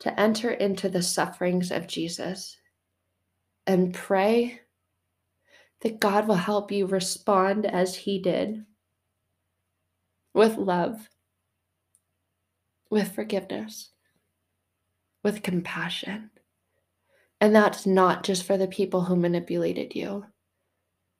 to 0.00 0.20
enter 0.20 0.50
into 0.50 0.88
the 0.88 1.02
sufferings 1.02 1.70
of 1.70 1.86
Jesus 1.86 2.56
and 3.66 3.92
pray 3.92 4.60
that 5.82 6.00
God 6.00 6.26
will 6.26 6.34
help 6.36 6.72
you 6.72 6.86
respond 6.86 7.66
as 7.66 7.94
he 7.94 8.18
did 8.18 8.64
with 10.34 10.56
love, 10.56 11.08
with 12.90 13.12
forgiveness, 13.12 13.90
with 15.22 15.42
compassion. 15.42 16.30
And 17.40 17.54
that's 17.54 17.86
not 17.86 18.24
just 18.24 18.44
for 18.44 18.56
the 18.56 18.66
people 18.66 19.02
who 19.02 19.16
manipulated 19.16 19.94
you. 19.94 20.26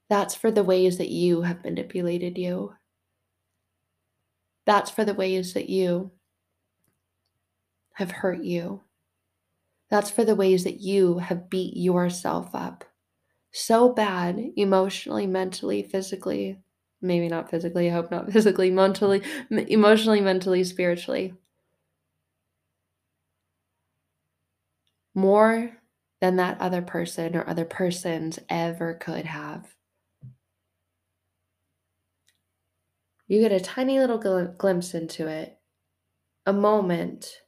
That's 0.09 0.35
for 0.35 0.51
the 0.51 0.65
ways 0.65 0.99
that 0.99 1.11
you 1.11 1.43
have 1.43 1.65
manipulated 1.65 2.39
you. 2.39 2.73
That's 4.69 4.91
for 4.91 5.05
the 5.05 5.15
ways 5.15 5.55
that 5.55 5.71
you 5.71 6.13
have 7.95 8.11
hurt 8.13 8.45
you. 8.45 8.83
That's 9.91 10.11
for 10.11 10.25
the 10.25 10.35
ways 10.37 10.65
that 10.65 10.81
you 10.81 11.19
have 11.19 11.49
beat 11.51 11.77
yourself 11.77 12.55
up 12.55 12.85
so 13.53 13.93
bad, 13.95 14.53
emotionally, 14.57 15.27
mentally, 15.27 15.83
physically. 15.83 16.61
Maybe 17.01 17.29
not 17.29 17.51
physically, 17.51 17.89
I 17.89 17.95
hope 17.95 18.11
not 18.11 18.31
physically, 18.33 18.71
mentally, 18.71 19.23
emotionally, 19.51 20.21
mentally, 20.21 20.65
spiritually. 20.65 21.35
More 25.15 25.79
than 26.21 26.37
that 26.37 26.61
other 26.61 26.83
person 26.83 27.37
or 27.37 27.49
other 27.49 27.65
persons 27.65 28.39
ever 28.51 28.95
could 28.95 29.25
have. 29.25 29.78
You 33.29 33.41
get 33.41 33.53
a 33.53 33.61
tiny 33.61 34.01
little 34.01 34.19
gl- 34.19 34.57
glimpse 34.57 34.95
into 34.95 35.29
it, 35.29 35.59
a 36.47 36.53
moment 36.53 37.43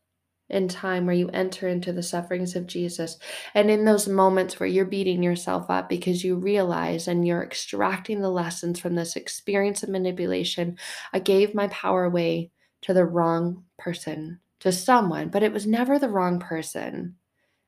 in 0.51 0.67
time 0.69 1.07
where 1.07 1.15
you 1.15 1.29
enter 1.29 1.69
into 1.69 1.93
the 1.93 2.03
sufferings 2.03 2.57
of 2.57 2.67
Jesus. 2.67 3.19
And 3.55 3.71
in 3.71 3.85
those 3.85 4.09
moments 4.09 4.59
where 4.59 4.69
you're 4.69 4.85
beating 4.85 5.23
yourself 5.23 5.71
up 5.71 5.89
because 5.89 6.25
you 6.25 6.37
realize 6.37 7.07
and 7.07 7.27
you're 7.27 7.43
extracting 7.43 8.21
the 8.21 8.31
lessons 8.31 8.81
from 8.81 8.97
this 8.97 9.17
experience 9.17 9.83
of 9.83 9.89
manipulation, 9.89 10.77
I 11.13 11.21
gave 11.21 11.55
my 11.55 11.69
power 11.69 12.05
away 12.05 12.51
to 12.83 12.93
the 12.93 13.05
wrong 13.05 13.65
person, 13.79 14.41
to 14.59 14.73
someone, 14.73 15.29
but 15.29 15.43
it 15.43 15.53
was 15.53 15.67
never 15.67 15.99
the 15.99 16.09
wrong 16.09 16.41
person. 16.41 17.17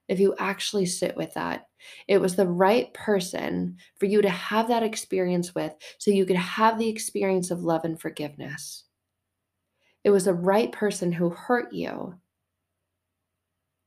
If 0.08 0.20
you 0.20 0.34
actually 0.38 0.86
sit 0.86 1.16
with 1.16 1.34
that 1.34 1.66
it 2.08 2.18
was 2.18 2.36
the 2.36 2.46
right 2.46 2.92
person 2.94 3.76
for 3.98 4.06
you 4.06 4.22
to 4.22 4.28
have 4.28 4.68
that 4.68 4.82
experience 4.82 5.54
with 5.54 5.74
so 5.98 6.10
you 6.10 6.26
could 6.26 6.36
have 6.36 6.78
the 6.78 6.88
experience 6.88 7.50
of 7.50 7.62
love 7.62 7.84
and 7.84 8.00
forgiveness. 8.00 8.84
It 10.04 10.10
was 10.10 10.24
the 10.24 10.34
right 10.34 10.70
person 10.72 11.12
who 11.12 11.30
hurt 11.30 11.72
you. 11.72 12.14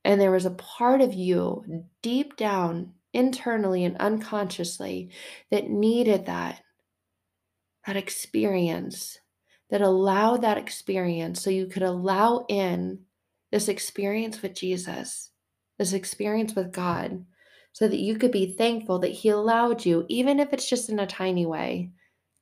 And 0.04 0.20
there 0.20 0.30
was 0.30 0.46
a 0.46 0.50
part 0.50 1.00
of 1.00 1.14
you 1.14 1.84
deep 2.02 2.36
down, 2.36 2.92
internally 3.12 3.84
and 3.84 3.96
unconsciously, 3.96 5.10
that 5.50 5.68
needed 5.68 6.26
that, 6.26 6.62
that 7.86 7.96
experience, 7.96 9.18
that 9.70 9.80
allowed 9.80 10.42
that 10.42 10.58
experience 10.58 11.42
so 11.42 11.50
you 11.50 11.66
could 11.66 11.82
allow 11.82 12.44
in 12.48 13.00
this 13.50 13.68
experience 13.68 14.42
with 14.42 14.54
Jesus, 14.54 15.30
this 15.78 15.92
experience 15.92 16.54
with 16.54 16.72
God 16.72 17.24
so 17.72 17.86
that 17.86 18.00
you 18.00 18.16
could 18.16 18.32
be 18.32 18.54
thankful 18.56 19.00
that 19.00 19.08
He 19.08 19.28
allowed 19.28 19.84
you, 19.84 20.06
even 20.08 20.40
if 20.40 20.52
it's 20.52 20.68
just 20.68 20.88
in 20.88 20.98
a 20.98 21.06
tiny 21.06 21.44
way, 21.44 21.90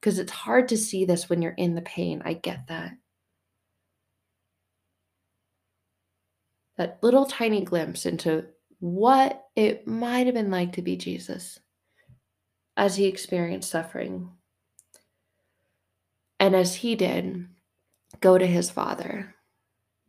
because 0.01 0.19
it's 0.19 0.33
hard 0.33 0.69
to 0.69 0.77
see 0.77 1.05
this 1.05 1.29
when 1.29 1.43
you're 1.43 1.53
in 1.53 1.75
the 1.75 1.83
pain. 1.83 2.23
I 2.25 2.35
get 2.35 2.69
that. 2.69 2.93
That 6.77 6.99
little 7.03 7.27
tiny 7.27 7.65
glimpse 7.65 8.07
into 8.07 8.47
what 8.81 9.45
it 9.57 9.87
might 9.87 10.27
have 10.27 10.35
been 10.35 10.51
like 10.51 10.73
to 10.75 10.83
be 10.83 10.97
Jesus 10.97 11.59
as 12.77 12.97
he 12.97 13.07
experienced 13.07 13.71
suffering. 13.71 14.31
And 16.39 16.55
as 16.55 16.75
he 16.75 16.95
did, 16.97 17.47
go 18.21 18.37
to 18.37 18.47
his 18.47 18.71
Father, 18.71 19.35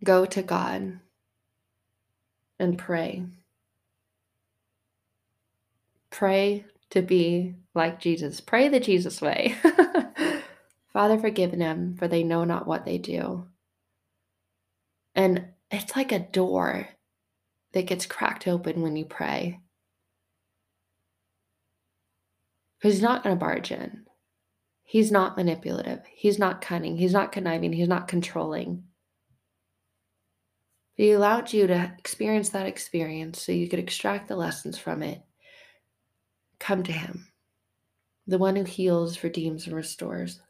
go 0.04 0.26
to 0.26 0.42
God, 0.42 1.00
and 2.60 2.78
pray. 2.78 3.26
Pray 6.10 6.66
to 6.92 7.02
be 7.02 7.56
like 7.74 8.00
Jesus. 8.00 8.40
Pray 8.40 8.70
the 8.70 8.80
Jesus 8.80 9.22
way. 9.22 9.56
Father, 10.94 11.20
forgive 11.20 11.58
them, 11.58 11.96
for 11.98 12.08
they 12.08 12.24
know 12.24 12.46
not 12.46 12.68
what 12.68 12.86
they 12.86 12.98
do. 12.98 13.48
And 15.14 15.50
it's 15.70 15.96
like 15.96 16.12
a 16.12 16.20
door 16.20 16.88
that 17.74 17.88
gets 17.88 18.06
cracked 18.06 18.48
open 18.48 18.82
when 18.82 18.96
you 18.96 19.06
pray. 19.06 19.60
He's 22.82 23.02
not 23.02 23.24
going 23.24 23.36
to 23.36 23.40
barge 23.40 23.72
in. 23.72 24.06
He's 24.84 25.12
not 25.12 25.36
manipulative. 25.36 26.02
He's 26.14 26.38
not 26.38 26.62
cunning. 26.62 26.96
He's 26.98 27.14
not 27.14 27.32
conniving. 27.32 27.74
He's 27.74 27.88
not 27.88 28.08
controlling. 28.08 28.84
He 30.96 31.12
allowed 31.12 31.54
you 31.54 31.68
to 31.68 31.94
experience 32.00 32.50
that 32.50 32.66
experience 32.66 33.42
so 33.42 33.52
you 33.52 33.70
could 33.70 33.80
extract 33.80 34.28
the 34.28 34.36
lessons 34.36 34.78
from 34.78 35.04
it 35.04 35.22
Come 36.60 36.84
to 36.84 36.92
him, 36.92 37.28
the 38.28 38.38
one 38.38 38.56
who 38.56 38.64
heals, 38.64 39.24
redeems, 39.24 39.68
and 39.68 39.76
restores. 39.76 40.42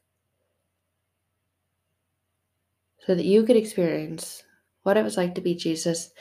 so 3.06 3.14
that 3.14 3.26
you 3.26 3.44
could 3.44 3.56
experience 3.56 4.44
what 4.82 4.98
it 4.98 5.04
was 5.04 5.18
like 5.18 5.36
to 5.36 5.42
be 5.42 5.54
Jesus 5.56 6.12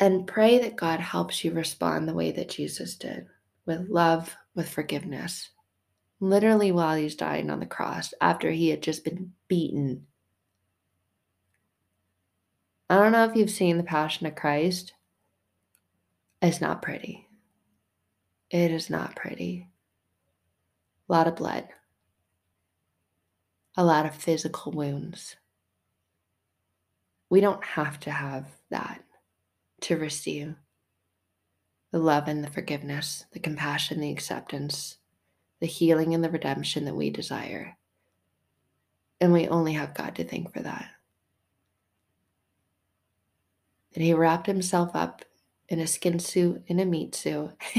and 0.00 0.26
pray 0.26 0.58
that 0.58 0.76
God 0.76 1.00
helps 1.00 1.42
you 1.42 1.52
respond 1.52 2.06
the 2.06 2.14
way 2.14 2.32
that 2.32 2.50
Jesus 2.50 2.96
did 2.96 3.26
with 3.64 3.88
love, 3.88 4.36
with 4.54 4.68
forgiveness. 4.68 5.48
Literally, 6.20 6.72
while 6.72 6.96
he's 6.96 7.14
dying 7.14 7.48
on 7.48 7.60
the 7.60 7.66
cross, 7.66 8.12
after 8.20 8.50
he 8.50 8.68
had 8.68 8.82
just 8.82 9.04
been 9.04 9.32
beaten. 9.46 10.06
I 12.90 12.96
don't 12.96 13.12
know 13.12 13.24
if 13.24 13.36
you've 13.36 13.50
seen 13.50 13.76
The 13.76 13.82
Passion 13.82 14.26
of 14.26 14.34
Christ. 14.34 14.94
It's 16.40 16.60
not 16.60 16.80
pretty. 16.80 17.26
It 18.50 18.70
is 18.70 18.88
not 18.88 19.14
pretty. 19.14 19.68
A 21.08 21.12
lot 21.12 21.26
of 21.26 21.36
blood, 21.36 21.68
a 23.76 23.84
lot 23.84 24.06
of 24.06 24.14
physical 24.14 24.72
wounds. 24.72 25.36
We 27.28 27.40
don't 27.40 27.64
have 27.64 28.00
to 28.00 28.10
have 28.10 28.46
that 28.70 29.02
to 29.82 29.96
receive 29.96 30.54
the 31.92 31.98
love 31.98 32.26
and 32.26 32.42
the 32.42 32.50
forgiveness, 32.50 33.26
the 33.32 33.38
compassion, 33.38 34.00
the 34.00 34.12
acceptance, 34.12 34.98
the 35.60 35.66
healing 35.66 36.14
and 36.14 36.24
the 36.24 36.30
redemption 36.30 36.84
that 36.86 36.96
we 36.96 37.10
desire. 37.10 37.76
And 39.20 39.32
we 39.32 39.48
only 39.48 39.74
have 39.74 39.94
God 39.94 40.14
to 40.16 40.24
thank 40.24 40.52
for 40.52 40.60
that. 40.60 40.90
And 43.94 44.04
he 44.04 44.14
wrapped 44.14 44.46
himself 44.46 44.90
up 44.94 45.24
in 45.68 45.80
a 45.80 45.86
skin 45.86 46.18
suit, 46.18 46.62
in 46.66 46.80
a 46.80 46.84
meat 46.84 47.14
suit. 47.14 47.50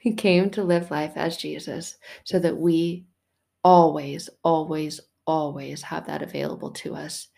he 0.00 0.14
came 0.16 0.50
to 0.50 0.64
live 0.64 0.90
life 0.90 1.12
as 1.16 1.36
Jesus 1.36 1.96
so 2.24 2.38
that 2.38 2.56
we 2.56 3.06
always, 3.64 4.30
always, 4.44 5.00
always 5.26 5.82
have 5.82 6.06
that 6.06 6.22
available 6.22 6.70
to 6.70 6.94
us. 6.94 7.28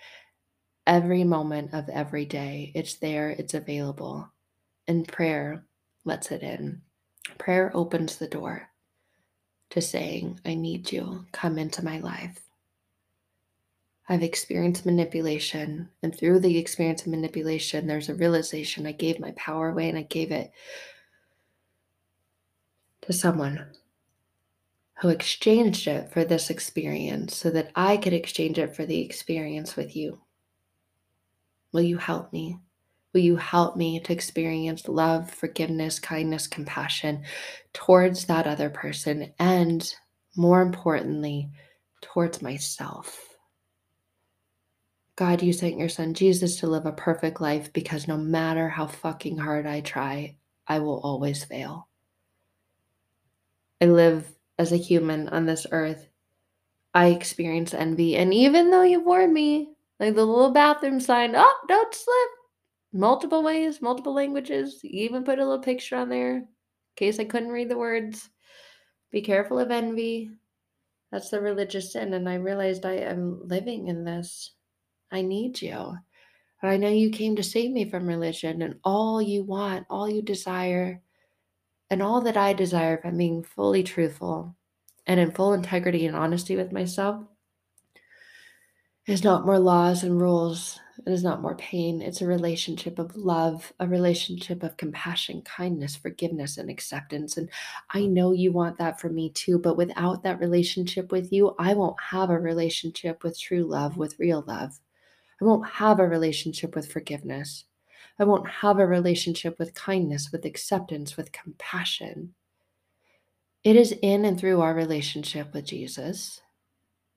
Every 0.86 1.24
moment 1.24 1.74
of 1.74 1.88
every 1.88 2.24
day, 2.24 2.72
it's 2.74 2.94
there, 2.96 3.30
it's 3.30 3.54
available. 3.54 4.30
And 4.86 5.06
prayer 5.06 5.64
lets 6.04 6.30
it 6.30 6.42
in. 6.42 6.82
Prayer 7.38 7.70
opens 7.74 8.16
the 8.16 8.28
door 8.28 8.68
to 9.70 9.82
saying, 9.82 10.40
I 10.46 10.54
need 10.54 10.92
you, 10.92 11.26
come 11.32 11.58
into 11.58 11.84
my 11.84 11.98
life. 12.00 12.40
I've 14.08 14.22
experienced 14.22 14.86
manipulation, 14.86 15.90
and 16.02 16.16
through 16.16 16.40
the 16.40 16.56
experience 16.56 17.02
of 17.02 17.08
manipulation, 17.08 17.86
there's 17.86 18.08
a 18.08 18.14
realization 18.14 18.86
I 18.86 18.92
gave 18.92 19.20
my 19.20 19.32
power 19.32 19.68
away 19.68 19.88
and 19.90 19.98
I 19.98 20.02
gave 20.02 20.32
it 20.32 20.50
to 23.02 23.12
someone 23.12 23.66
who 25.00 25.10
exchanged 25.10 25.86
it 25.86 26.10
for 26.10 26.24
this 26.24 26.48
experience 26.48 27.36
so 27.36 27.50
that 27.50 27.70
I 27.76 27.98
could 27.98 28.14
exchange 28.14 28.58
it 28.58 28.74
for 28.74 28.86
the 28.86 29.00
experience 29.00 29.76
with 29.76 29.94
you. 29.94 30.20
Will 31.72 31.82
you 31.82 31.98
help 31.98 32.32
me? 32.32 32.58
Will 33.12 33.20
you 33.20 33.36
help 33.36 33.76
me 33.76 34.00
to 34.00 34.12
experience 34.12 34.88
love, 34.88 35.30
forgiveness, 35.30 35.98
kindness, 35.98 36.46
compassion 36.46 37.24
towards 37.74 38.24
that 38.24 38.46
other 38.46 38.70
person, 38.70 39.34
and 39.38 39.94
more 40.34 40.62
importantly, 40.62 41.50
towards 42.00 42.40
myself? 42.40 43.27
God, 45.18 45.42
you 45.42 45.52
sent 45.52 45.80
your 45.80 45.88
son 45.88 46.14
Jesus 46.14 46.60
to 46.60 46.68
live 46.68 46.86
a 46.86 46.92
perfect 46.92 47.40
life 47.40 47.72
because 47.72 48.06
no 48.06 48.16
matter 48.16 48.68
how 48.68 48.86
fucking 48.86 49.36
hard 49.36 49.66
I 49.66 49.80
try, 49.80 50.36
I 50.68 50.78
will 50.78 51.00
always 51.00 51.42
fail. 51.42 51.88
I 53.80 53.86
live 53.86 54.28
as 54.60 54.70
a 54.70 54.76
human 54.76 55.28
on 55.30 55.44
this 55.44 55.66
earth. 55.72 56.08
I 56.94 57.06
experience 57.06 57.74
envy. 57.74 58.16
And 58.16 58.32
even 58.32 58.70
though 58.70 58.84
you 58.84 59.00
warned 59.00 59.34
me, 59.34 59.70
like 59.98 60.14
the 60.14 60.24
little 60.24 60.52
bathroom 60.52 61.00
sign, 61.00 61.34
oh, 61.34 61.58
don't 61.66 61.92
slip, 61.92 62.30
multiple 62.92 63.42
ways, 63.42 63.82
multiple 63.82 64.14
languages. 64.14 64.78
You 64.84 65.02
even 65.06 65.24
put 65.24 65.40
a 65.40 65.44
little 65.44 65.58
picture 65.58 65.96
on 65.96 66.10
there 66.10 66.36
in 66.36 66.46
case 66.94 67.18
I 67.18 67.24
couldn't 67.24 67.50
read 67.50 67.70
the 67.70 67.76
words. 67.76 68.30
Be 69.10 69.22
careful 69.22 69.58
of 69.58 69.72
envy. 69.72 70.30
That's 71.10 71.30
the 71.30 71.40
religious 71.40 71.92
sin. 71.92 72.14
And 72.14 72.28
I 72.28 72.34
realized 72.34 72.86
I 72.86 72.98
am 72.98 73.40
living 73.48 73.88
in 73.88 74.04
this. 74.04 74.52
I 75.10 75.22
need 75.22 75.62
you. 75.62 75.96
And 76.62 76.70
I 76.70 76.76
know 76.76 76.88
you 76.88 77.10
came 77.10 77.36
to 77.36 77.42
save 77.42 77.70
me 77.70 77.88
from 77.88 78.06
religion 78.06 78.62
and 78.62 78.80
all 78.84 79.22
you 79.22 79.44
want, 79.44 79.86
all 79.88 80.08
you 80.08 80.22
desire, 80.22 81.00
and 81.90 82.02
all 82.02 82.20
that 82.22 82.36
I 82.36 82.52
desire, 82.52 82.96
if 82.96 83.06
I'm 83.06 83.16
being 83.16 83.42
fully 83.42 83.82
truthful 83.82 84.54
and 85.06 85.18
in 85.18 85.30
full 85.30 85.54
integrity 85.54 86.06
and 86.06 86.16
honesty 86.16 86.56
with 86.56 86.72
myself, 86.72 87.24
is 89.06 89.24
not 89.24 89.46
more 89.46 89.58
laws 89.58 90.02
and 90.02 90.20
rules 90.20 90.80
it 91.06 91.12
is 91.12 91.22
not 91.22 91.40
more 91.40 91.54
pain. 91.56 92.02
It's 92.02 92.20
a 92.20 92.26
relationship 92.26 92.98
of 92.98 93.16
love, 93.16 93.72
a 93.78 93.86
relationship 93.86 94.62
of 94.62 94.76
compassion, 94.76 95.42
kindness, 95.42 95.96
forgiveness, 95.96 96.58
and 96.58 96.68
acceptance. 96.68 97.36
And 97.36 97.48
I 97.90 98.00
mm. 98.00 98.10
know 98.10 98.32
you 98.32 98.52
want 98.52 98.78
that 98.78 99.00
for 99.00 99.08
me 99.08 99.30
too. 99.30 99.58
But 99.58 99.76
without 99.76 100.22
that 100.24 100.40
relationship 100.40 101.12
with 101.12 101.32
you, 101.32 101.54
I 101.58 101.74
won't 101.74 102.00
have 102.00 102.30
a 102.30 102.38
relationship 102.38 103.22
with 103.22 103.38
true 103.38 103.64
love, 103.64 103.96
with 103.96 104.18
real 104.18 104.44
love. 104.46 104.78
I 105.40 105.44
won't 105.44 105.68
have 105.68 106.00
a 106.00 106.08
relationship 106.08 106.74
with 106.74 106.90
forgiveness. 106.90 107.64
I 108.18 108.24
won't 108.24 108.48
have 108.48 108.78
a 108.78 108.86
relationship 108.86 109.58
with 109.58 109.74
kindness, 109.74 110.30
with 110.32 110.44
acceptance, 110.44 111.16
with 111.16 111.30
compassion. 111.30 112.34
It 113.62 113.76
is 113.76 113.94
in 114.02 114.24
and 114.24 114.38
through 114.38 114.60
our 114.60 114.74
relationship 114.74 115.52
with 115.52 115.66
Jesus, 115.66 116.40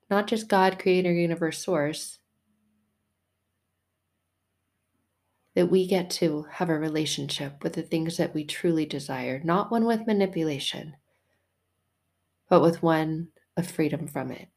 not 0.09 0.27
just 0.27 0.47
God, 0.47 0.77
creator, 0.79 1.11
universe, 1.11 1.63
source 1.63 2.19
that 5.55 5.69
we 5.69 5.87
get 5.87 6.09
to 6.09 6.45
have 6.51 6.69
a 6.69 6.77
relationship 6.77 7.63
with 7.63 7.73
the 7.73 7.81
things 7.81 8.17
that 8.17 8.33
we 8.33 8.45
truly 8.45 8.85
desire, 8.85 9.41
not 9.43 9.71
one 9.71 9.85
with 9.85 10.07
manipulation, 10.07 10.95
but 12.49 12.61
with 12.61 12.81
one 12.81 13.27
of 13.57 13.69
freedom 13.69 14.07
from 14.07 14.31
it. 14.31 14.47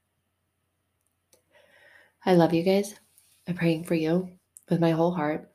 I 2.25 2.35
love 2.35 2.55
you 2.55 2.63
guys. 2.63 2.95
I'm 3.47 3.55
praying 3.55 3.85
for 3.85 3.95
you 3.95 4.31
with 4.69 4.81
my 4.81 4.91
whole 4.91 5.13
heart. 5.13 5.51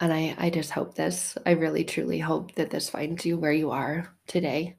And 0.00 0.12
I, 0.12 0.34
I 0.38 0.50
just 0.50 0.70
hope 0.70 0.94
this, 0.94 1.36
I 1.44 1.52
really 1.52 1.84
truly 1.84 2.18
hope 2.18 2.54
that 2.54 2.70
this 2.70 2.88
finds 2.88 3.26
you 3.26 3.38
where 3.38 3.52
you 3.52 3.70
are 3.70 4.14
today 4.26 4.76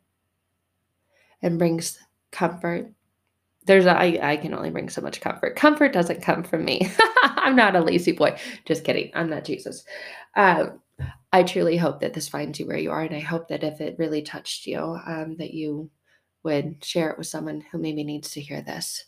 and 1.41 1.59
brings 1.59 1.99
comfort 2.31 2.91
there's 3.65 3.85
a, 3.85 3.91
I, 3.91 4.19
I 4.31 4.37
can 4.37 4.53
only 4.53 4.71
bring 4.71 4.89
so 4.89 5.01
much 5.01 5.21
comfort. 5.21 5.55
Comfort 5.55 5.93
doesn't 5.93 6.21
come 6.21 6.43
from 6.43 6.65
me. 6.65 6.89
I'm 7.23 7.55
not 7.55 7.75
a 7.75 7.81
La-Z-Boy. 7.81 8.37
Just 8.65 8.83
kidding. 8.83 9.11
I'm 9.13 9.29
not 9.29 9.45
Jesus. 9.45 9.85
Um, 10.35 10.79
I 11.31 11.43
truly 11.43 11.77
hope 11.77 12.01
that 12.01 12.13
this 12.13 12.27
finds 12.27 12.59
you 12.59 12.67
where 12.67 12.77
you 12.77 12.91
are, 12.91 13.01
and 13.01 13.15
I 13.15 13.19
hope 13.19 13.47
that 13.49 13.63
if 13.63 13.79
it 13.79 13.99
really 13.99 14.21
touched 14.21 14.65
you, 14.65 14.79
um, 14.79 15.35
that 15.37 15.53
you 15.53 15.89
would 16.43 16.83
share 16.83 17.09
it 17.09 17.17
with 17.17 17.27
someone 17.27 17.61
who 17.71 17.77
maybe 17.77 18.03
needs 18.03 18.31
to 18.31 18.41
hear 18.41 18.61
this. 18.61 19.05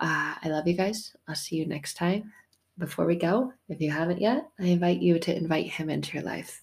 Uh, 0.00 0.34
I 0.42 0.48
love 0.48 0.66
you 0.66 0.74
guys. 0.74 1.14
I'll 1.28 1.34
see 1.34 1.56
you 1.56 1.66
next 1.66 1.94
time. 1.94 2.32
Before 2.78 3.06
we 3.06 3.16
go, 3.16 3.52
if 3.68 3.80
you 3.80 3.90
haven't 3.90 4.20
yet, 4.20 4.48
I 4.58 4.64
invite 4.64 5.00
you 5.00 5.18
to 5.18 5.36
invite 5.36 5.66
him 5.66 5.90
into 5.90 6.14
your 6.14 6.24
life 6.24 6.62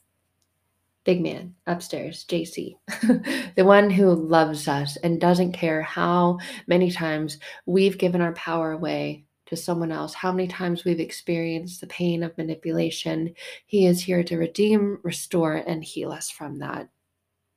big 1.08 1.24
man 1.24 1.56
upstairs, 1.68 2.26
JC, 2.28 2.76
the 3.56 3.64
one 3.64 3.90
who 3.90 4.14
loves 4.14 4.68
us 4.68 4.98
and 4.98 5.22
doesn't 5.22 5.54
care 5.54 5.82
how 5.82 6.38
many 6.68 6.92
times 6.92 7.40
we've 7.66 7.98
given 7.98 8.20
our 8.20 8.34
power 8.34 8.74
away 8.74 9.24
to 9.46 9.56
someone 9.56 9.94
else, 9.94 10.14
how 10.14 10.34
many 10.34 10.50
times 10.50 10.84
we've 10.84 11.00
experienced 11.00 11.80
the 11.80 11.88
pain 11.88 12.24
of 12.24 12.38
manipulation. 12.38 13.34
He 13.68 13.88
is 13.88 14.02
here 14.02 14.22
to 14.26 14.38
redeem, 14.38 15.00
restore, 15.02 15.64
and 15.66 15.82
heal 15.82 16.12
us 16.12 16.30
from 16.30 16.60
that. 16.60 16.90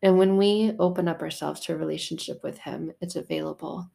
And 0.03 0.17
when 0.17 0.37
we 0.37 0.73
open 0.79 1.09
up 1.09 1.23
ourselves 1.23 1.61
to 1.61 1.75
a 1.75 1.77
relationship 1.77 2.43
with 2.43 2.59
Him, 2.59 2.93
it's 3.01 3.17
available 3.17 3.91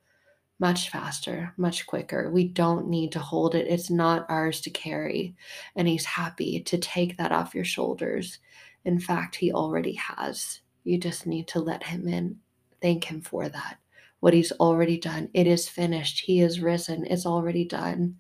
much 0.58 0.90
faster, 0.90 1.54
much 1.58 1.86
quicker. 1.86 2.32
We 2.32 2.48
don't 2.48 2.88
need 2.88 3.12
to 3.12 3.20
hold 3.20 3.56
it, 3.56 3.68
it's 3.68 3.90
not 3.90 4.26
ours 4.30 4.62
to 4.62 4.70
carry. 4.70 5.36
And 5.76 5.88
He's 5.88 6.06
happy 6.06 6.62
to 6.62 6.78
take 6.78 7.18
that 7.18 7.32
off 7.32 7.56
your 7.56 7.66
shoulders 7.66 8.40
in 8.86 9.00
fact, 9.00 9.36
He 9.36 9.52
already 9.52 9.94
has. 9.94 10.62
You 10.84 11.00
just 11.00 11.26
need 11.26 11.48
to 11.50 11.60
let 11.60 11.84
Him 11.84 12.08
in. 12.08 12.38
Thank 12.82 13.04
Him 13.04 13.20
for 13.20 13.50
that. 13.50 13.78
What 14.20 14.34
He's 14.34 14.52
already 14.54 14.98
done. 14.98 15.30
It 15.34 15.48
is 15.48 15.68
finished. 15.68 16.22
He 16.22 16.42
is 16.42 16.62
risen. 16.62 17.06
It's 17.08 17.26
already 17.26 17.66
done. 17.66 18.18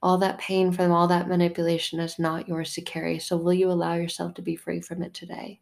All 0.00 0.18
that 0.18 0.38
pain 0.38 0.70
from 0.70 0.92
all 0.92 1.08
that 1.08 1.26
manipulation 1.26 1.98
is 1.98 2.18
not 2.18 2.46
yours 2.46 2.74
to 2.74 2.82
carry. 2.82 3.18
So, 3.18 3.36
will 3.36 3.54
you 3.54 3.70
allow 3.70 3.94
yourself 3.94 4.34
to 4.34 4.42
be 4.42 4.54
free 4.54 4.80
from 4.80 5.02
it 5.02 5.14
today? 5.14 5.60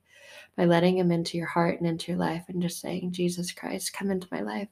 By 0.57 0.65
letting 0.65 0.99
Him 0.99 1.13
into 1.13 1.37
your 1.37 1.47
heart 1.47 1.79
and 1.79 1.89
into 1.89 2.13
your 2.13 2.19
life 2.19 2.45
and 2.49 2.63
just 2.63 2.81
saying, 2.81 3.13
Jesus 3.13 3.53
Christ, 3.53 3.93
come 3.93 4.11
into 4.11 4.29
my 4.31 4.41
life. 4.41 4.69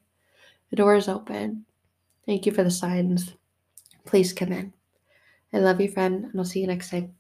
The 0.71 0.77
door 0.77 0.97
is 0.97 1.09
open. 1.09 1.67
Thank 2.27 2.47
you 2.47 2.53
for 2.53 2.65
the 2.65 2.71
signs. 2.71 3.35
Please 4.07 4.33
come 4.33 4.53
in. 4.53 4.73
I 5.53 5.59
love 5.59 5.81
you, 5.81 5.91
friend, 5.91 6.25
and 6.25 6.33
I'll 6.37 6.45
see 6.45 6.61
you 6.61 6.67
next 6.67 6.91
time. 6.91 7.15